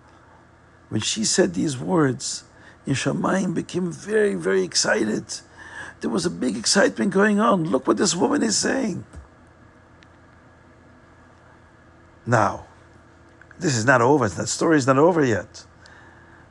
When 0.94 1.00
she 1.00 1.24
said 1.24 1.54
these 1.54 1.76
words, 1.76 2.44
Yeshamayim 2.87 3.52
became 3.52 3.90
very, 3.90 4.37
very 4.37 4.62
excited. 4.62 5.24
There 6.00 6.09
was 6.09 6.24
a 6.24 6.30
big 6.30 6.57
excitement 6.57 7.11
going 7.11 7.40
on. 7.40 7.64
Look 7.64 7.88
what 7.88 7.96
this 7.96 8.14
woman 8.14 8.44
is 8.44 8.57
saying. 8.57 9.04
Now, 12.24 12.66
this 13.59 13.74
is 13.76 13.85
not 13.85 14.02
over. 14.02 14.28
That 14.28 14.46
story 14.46 14.76
is 14.76 14.87
not 14.87 14.98
over 14.98 15.24
yet. 15.24 15.66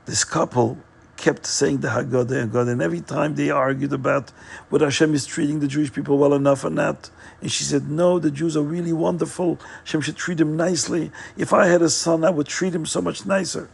This 0.04 0.26
couple 0.26 0.78
kept 1.16 1.46
saying 1.46 1.78
the 1.78 1.88
Haggadah 1.88 2.42
and 2.42 2.52
God, 2.52 2.68
and 2.68 2.82
every 2.82 3.00
time 3.00 3.36
they 3.36 3.50
argued 3.50 3.94
about 3.94 4.32
whether 4.68 4.88
Hashem 4.88 5.14
is 5.14 5.26
treating 5.26 5.62
the 5.62 5.70
Jewish 5.70 5.94
people 5.94 6.18
well 6.18 6.34
enough 6.34 6.66
or 6.66 6.70
not. 6.70 7.10
And 7.40 7.50
she 7.50 7.64
said, 7.64 7.90
No, 7.90 8.20
the 8.20 8.30
Jews 8.30 8.58
are 8.58 8.62
really 8.62 8.92
wonderful. 8.92 9.58
Hashem 9.86 10.02
should 10.02 10.18
treat 10.18 10.40
them 10.40 10.58
nicely. 10.58 11.12
If 11.38 11.54
I 11.54 11.68
had 11.68 11.82
a 11.82 11.90
son, 11.90 12.26
I 12.26 12.30
would 12.30 12.48
treat 12.48 12.76
him 12.76 12.86
so 12.86 13.02
much 13.02 13.26
nicer. 13.26 13.70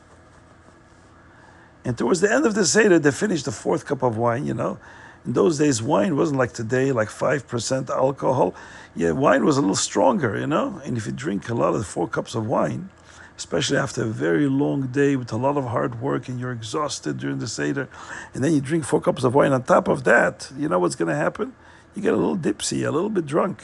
And 1.86 1.98
towards 1.98 2.22
the 2.22 2.32
end 2.32 2.46
of 2.46 2.56
the 2.56 2.66
Seder, 2.66 3.00
they 3.00 3.12
finished 3.12 3.46
the 3.46 3.52
fourth 3.52 3.86
cup 3.86 4.04
of 4.04 4.18
wine, 4.18 4.46
you 4.46 4.54
know. 4.54 4.78
In 5.26 5.34
those 5.34 5.58
days, 5.58 5.82
wine 5.82 6.16
wasn't 6.16 6.40
like 6.40 6.54
today, 6.54 6.92
like 6.92 7.10
5% 7.10 7.90
alcohol. 7.90 8.56
Yeah, 8.96 9.12
wine 9.12 9.46
was 9.46 9.58
a 9.58 9.62
little 9.62 9.76
stronger, 9.76 10.38
you 10.38 10.48
know. 10.48 10.82
And 10.86 10.98
if 10.98 11.06
you 11.06 11.12
drink 11.12 11.50
a 11.50 11.54
lot 11.54 11.76
of 11.76 11.86
four 11.86 12.08
cups 12.08 12.36
of 12.36 12.48
wine, 12.48 12.90
especially 13.38 13.78
after 13.78 14.04
a 14.04 14.08
very 14.08 14.48
long 14.48 14.88
day 14.88 15.16
with 15.16 15.32
a 15.32 15.38
lot 15.38 15.56
of 15.56 15.66
hard 15.66 16.02
work 16.02 16.28
and 16.28 16.40
you're 16.40 16.52
exhausted 16.52 17.18
during 17.18 17.40
the 17.40 17.48
Seder, 17.48 17.88
and 18.34 18.44
then 18.44 18.54
you 18.54 18.62
drink 18.62 18.84
four 18.84 19.00
cups 19.00 19.24
of 19.24 19.34
wine 19.34 19.54
on 19.54 19.64
top 19.64 19.88
of 19.88 20.04
that, 20.04 20.52
you 20.58 20.68
know 20.68 20.80
what's 20.80 20.96
going 20.96 21.10
to 21.10 21.16
happen? 21.16 21.54
You 21.96 22.02
get 22.02 22.14
a 22.14 22.18
little 22.18 22.38
dipsy, 22.38 22.86
a 22.86 22.92
little 22.92 23.10
bit 23.10 23.26
drunk. 23.26 23.64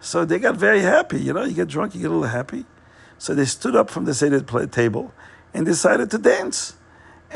So 0.00 0.24
they 0.24 0.38
got 0.38 0.56
very 0.56 0.80
happy, 0.80 1.20
you 1.20 1.32
know, 1.32 1.44
you 1.44 1.54
get 1.54 1.68
drunk, 1.68 1.94
you 1.94 2.00
get 2.00 2.10
a 2.10 2.14
little 2.14 2.28
happy. 2.28 2.64
So 3.18 3.34
they 3.34 3.44
stood 3.44 3.76
up 3.76 3.90
from 3.90 4.04
the 4.04 4.14
Seder 4.14 4.40
table 4.66 5.12
and 5.52 5.66
decided 5.66 6.10
to 6.10 6.18
dance. 6.18 6.74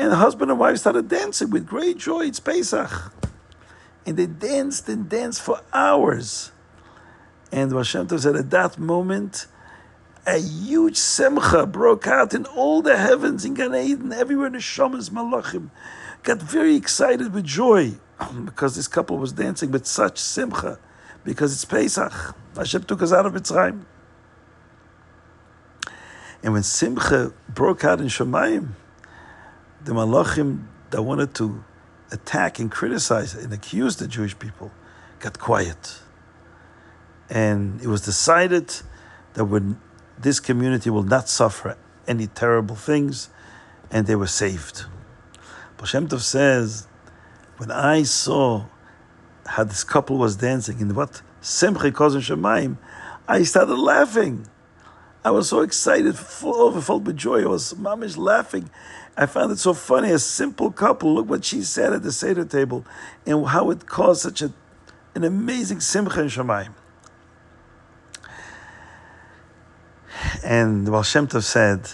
And 0.01 0.11
husband 0.13 0.49
and 0.49 0.59
wife 0.59 0.79
started 0.79 1.09
dancing 1.09 1.51
with 1.51 1.67
great 1.67 1.99
joy. 1.99 2.21
It's 2.21 2.39
Pesach. 2.39 3.13
And 4.03 4.17
they 4.17 4.25
danced 4.25 4.89
and 4.89 5.07
danced 5.07 5.43
for 5.43 5.61
hours. 5.71 6.51
And 7.51 7.71
Hashem 7.71 8.09
said 8.17 8.35
at 8.35 8.49
that 8.49 8.79
moment, 8.79 9.45
a 10.25 10.39
huge 10.39 10.97
simcha 10.97 11.67
broke 11.67 12.07
out 12.07 12.33
in 12.33 12.45
all 12.47 12.81
the 12.81 12.97
heavens, 12.97 13.45
in 13.45 13.53
Gan 13.53 13.75
Eden, 13.75 14.11
everywhere 14.11 14.47
in 14.47 14.53
the 14.53 14.57
Shamas, 14.57 15.11
Malachim, 15.11 15.69
got 16.23 16.41
very 16.41 16.75
excited 16.75 17.31
with 17.31 17.45
joy 17.45 17.93
because 18.45 18.75
this 18.75 18.87
couple 18.87 19.19
was 19.19 19.33
dancing 19.33 19.69
with 19.69 19.85
such 19.85 20.17
simcha 20.17 20.79
because 21.23 21.53
it's 21.53 21.63
Pesach. 21.63 22.35
Hashem 22.55 22.85
took 22.85 23.03
us 23.03 23.13
out 23.13 23.27
of 23.27 23.33
Mitzrayim. 23.33 23.85
And 26.41 26.53
when 26.53 26.63
simcha 26.63 27.33
broke 27.47 27.83
out 27.83 28.01
in 28.01 28.07
Shemayim, 28.07 28.69
the 29.83 29.93
Malachim 29.93 30.65
that 30.91 31.01
wanted 31.01 31.33
to 31.35 31.63
attack 32.11 32.59
and 32.59 32.71
criticize 32.71 33.33
and 33.33 33.51
accuse 33.53 33.95
the 33.97 34.07
Jewish 34.07 34.37
people 34.37 34.71
got 35.19 35.39
quiet. 35.39 36.01
And 37.29 37.81
it 37.81 37.87
was 37.87 38.01
decided 38.01 38.73
that 39.33 39.45
when 39.45 39.79
this 40.19 40.39
community 40.39 40.89
will 40.89 41.03
not 41.03 41.29
suffer 41.29 41.77
any 42.07 42.27
terrible 42.27 42.75
things, 42.75 43.29
and 43.89 44.07
they 44.07 44.15
were 44.15 44.27
saved. 44.27 44.85
Baal 45.77 45.85
Shem 45.85 46.07
Tov 46.07 46.21
says, 46.21 46.87
when 47.57 47.71
I 47.71 48.03
saw 48.03 48.65
how 49.45 49.63
this 49.63 49.83
couple 49.83 50.17
was 50.17 50.35
dancing 50.35 50.79
in 50.79 50.95
what 50.95 51.21
Simcha 51.41 51.91
Kozin 51.91 52.21
Shemaim, 52.21 52.77
I 53.27 53.43
started 53.43 53.75
laughing. 53.75 54.47
I 55.23 55.29
was 55.31 55.49
so 55.49 55.61
excited, 55.61 56.17
full 56.17 56.55
overfilled 56.55 57.05
with 57.05 57.17
joy. 57.17 57.43
I 57.43 57.47
was 57.47 57.73
mamish 57.75 58.17
laughing. 58.17 58.69
I 59.15 59.27
found 59.27 59.51
it 59.51 59.59
so 59.59 59.73
funny. 59.73 60.09
A 60.11 60.19
simple 60.19 60.71
couple. 60.71 61.13
Look 61.13 61.29
what 61.29 61.45
she 61.45 61.61
said 61.61 61.93
at 61.93 62.01
the 62.01 62.11
seder 62.11 62.45
table, 62.45 62.85
and 63.25 63.45
how 63.45 63.69
it 63.69 63.85
caused 63.85 64.21
such 64.21 64.41
a, 64.41 64.51
an 65.13 65.23
amazing 65.23 65.79
simcha 65.79 66.21
in 66.21 66.27
Shemaim. 66.27 66.73
And 70.43 70.87
the 70.87 70.91
Baal 70.91 71.03
Shem 71.03 71.27
Tov 71.27 71.43
said, 71.43 71.87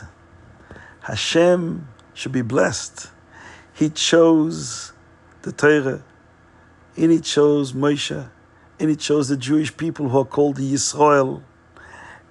Hashem 1.01 1.87
should 2.13 2.31
be 2.31 2.41
blessed. 2.41 3.09
He 3.73 3.89
chose 3.89 4.93
the 5.41 5.51
Torah, 5.51 6.01
and 6.95 7.11
he 7.11 7.19
chose 7.19 7.73
Moshe, 7.73 8.29
and 8.79 8.89
he 8.89 8.95
chose 8.95 9.27
the 9.27 9.37
Jewish 9.37 9.75
people 9.75 10.09
who 10.09 10.19
are 10.19 10.25
called 10.25 10.55
the 10.55 10.73
Yisrael. 10.73 11.43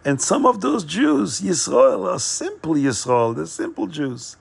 And 0.06 0.22
some 0.22 0.46
of 0.46 0.60
those 0.60 0.84
Jews, 0.84 1.40
Yisrael, 1.40 2.10
are 2.10 2.18
simple 2.18 2.74
Yisrael, 2.74 3.36
they're 3.36 3.46
simple 3.46 3.86
Jews. 3.86 4.36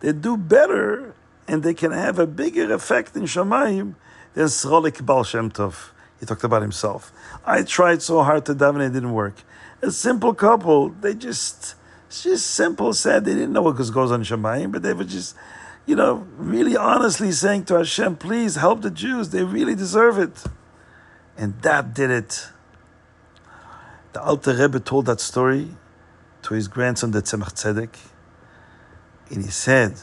They 0.00 0.12
do 0.12 0.36
better 0.36 1.14
and 1.46 1.62
they 1.62 1.74
can 1.74 1.92
have 1.92 2.18
a 2.18 2.26
bigger 2.26 2.72
effect 2.72 3.14
in 3.14 3.24
Shamayim 3.24 3.94
than 4.34 4.46
Srolik 4.46 5.04
Baal 5.04 5.24
Shem 5.24 5.50
Tov. 5.50 5.90
He 6.18 6.26
talked 6.26 6.44
about 6.44 6.62
himself. 6.62 7.12
I 7.44 7.62
tried 7.62 8.02
so 8.02 8.22
hard 8.22 8.46
to 8.46 8.54
daven, 8.54 8.80
it 8.86 8.92
didn't 8.92 9.12
work 9.12 9.44
a 9.82 9.90
simple 9.90 10.34
couple. 10.34 10.90
They 10.90 11.14
just, 11.14 11.74
it's 12.08 12.22
just 12.22 12.46
simple 12.46 12.92
said 12.92 13.24
they 13.24 13.34
didn't 13.34 13.52
know 13.52 13.62
what 13.62 13.76
goes 13.76 14.12
on 14.12 14.20
in 14.20 14.26
Shemayim, 14.26 14.72
but 14.72 14.82
they 14.82 14.92
were 14.92 15.04
just, 15.04 15.34
you 15.86 15.96
know, 15.96 16.26
really 16.36 16.76
honestly 16.76 17.32
saying 17.32 17.64
to 17.66 17.74
Hashem, 17.78 18.16
please 18.16 18.56
help 18.56 18.82
the 18.82 18.90
Jews. 18.90 19.30
They 19.30 19.42
really 19.42 19.74
deserve 19.74 20.18
it. 20.18 20.44
And 21.36 21.60
that 21.62 21.94
did 21.94 22.10
it. 22.10 22.48
The 24.12 24.22
Alter 24.22 24.54
Rebbe 24.54 24.80
told 24.80 25.06
that 25.06 25.20
story 25.20 25.68
to 26.42 26.54
his 26.54 26.66
grandson, 26.66 27.12
the 27.12 27.22
Tzemach 27.22 27.52
Tzedek, 27.52 27.96
and 29.30 29.44
he 29.44 29.50
said 29.50 30.00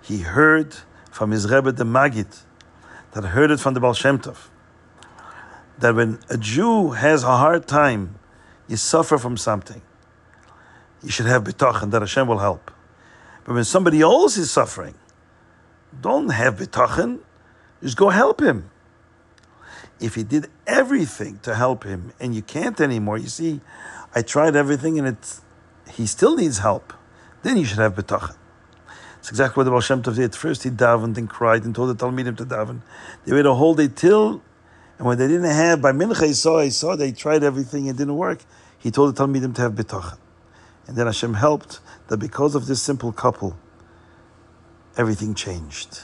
he 0.00 0.20
heard 0.20 0.74
from 1.10 1.30
his 1.30 1.50
Rebbe, 1.50 1.72
the 1.72 1.84
Magid, 1.84 2.42
that 3.12 3.24
heard 3.24 3.50
it 3.50 3.60
from 3.60 3.74
the 3.74 3.80
Baal 3.80 3.92
Shem 3.92 4.18
Tov, 4.18 4.48
that 5.78 5.94
when 5.94 6.18
a 6.30 6.38
Jew 6.38 6.92
has 6.92 7.22
a 7.22 7.36
hard 7.36 7.66
time 7.66 8.18
you 8.66 8.76
suffer 8.76 9.18
from 9.18 9.36
something, 9.36 9.82
you 11.02 11.10
should 11.10 11.26
have 11.26 11.44
bitachon 11.44 11.90
that 11.90 12.00
Hashem 12.00 12.26
will 12.26 12.38
help. 12.38 12.70
But 13.44 13.54
when 13.54 13.64
somebody 13.64 14.00
else 14.00 14.38
is 14.38 14.50
suffering, 14.50 14.94
don't 16.00 16.30
have 16.30 16.56
bitachon, 16.56 17.20
just 17.82 17.96
go 17.96 18.08
help 18.08 18.40
him. 18.40 18.70
If 20.00 20.14
he 20.14 20.22
did 20.22 20.48
everything 20.66 21.38
to 21.40 21.54
help 21.54 21.84
him 21.84 22.12
and 22.20 22.34
you 22.34 22.42
can't 22.42 22.80
anymore, 22.80 23.18
you 23.18 23.28
see, 23.28 23.60
I 24.14 24.22
tried 24.22 24.56
everything 24.56 24.98
and 24.98 25.08
it's 25.08 25.40
he 25.90 26.06
still 26.06 26.36
needs 26.36 26.58
help, 26.58 26.92
then 27.42 27.56
you 27.56 27.64
should 27.64 27.78
have 27.78 27.94
bitachon. 27.94 28.36
It's 29.18 29.30
exactly 29.30 29.60
what 29.60 29.64
the 29.64 29.70
Baal 29.70 29.80
Shem 29.80 30.02
Tov 30.02 30.16
did. 30.16 30.34
First 30.34 30.62
he 30.64 30.70
davened 30.70 31.16
and 31.16 31.28
cried 31.28 31.64
and 31.64 31.74
told 31.74 31.96
the 31.96 32.04
Talmidim 32.04 32.36
to 32.36 32.44
daven. 32.44 32.82
They 33.24 33.32
waited 33.32 33.46
a 33.46 33.54
whole 33.54 33.74
day 33.74 33.88
till 33.88 34.42
and 34.98 35.06
when 35.06 35.18
they 35.18 35.28
didn't 35.28 35.44
have, 35.44 35.82
by 35.82 35.92
Mincha, 35.92 36.26
he 36.26 36.32
saw, 36.32 36.60
he 36.60 36.70
saw 36.70 36.96
they 36.96 37.12
tried 37.12 37.42
everything, 37.42 37.86
it 37.86 37.96
didn't 37.96 38.16
work. 38.16 38.40
He 38.78 38.90
told 38.90 39.14
the 39.14 39.22
Talmidim 39.22 39.54
to 39.56 39.62
have 39.62 39.72
bitach. 39.72 40.16
And 40.86 40.96
then 40.96 41.06
Hashem 41.06 41.34
helped 41.34 41.80
that 42.08 42.18
because 42.18 42.54
of 42.54 42.66
this 42.66 42.80
simple 42.80 43.12
couple, 43.12 43.58
everything 44.96 45.34
changed. 45.34 46.00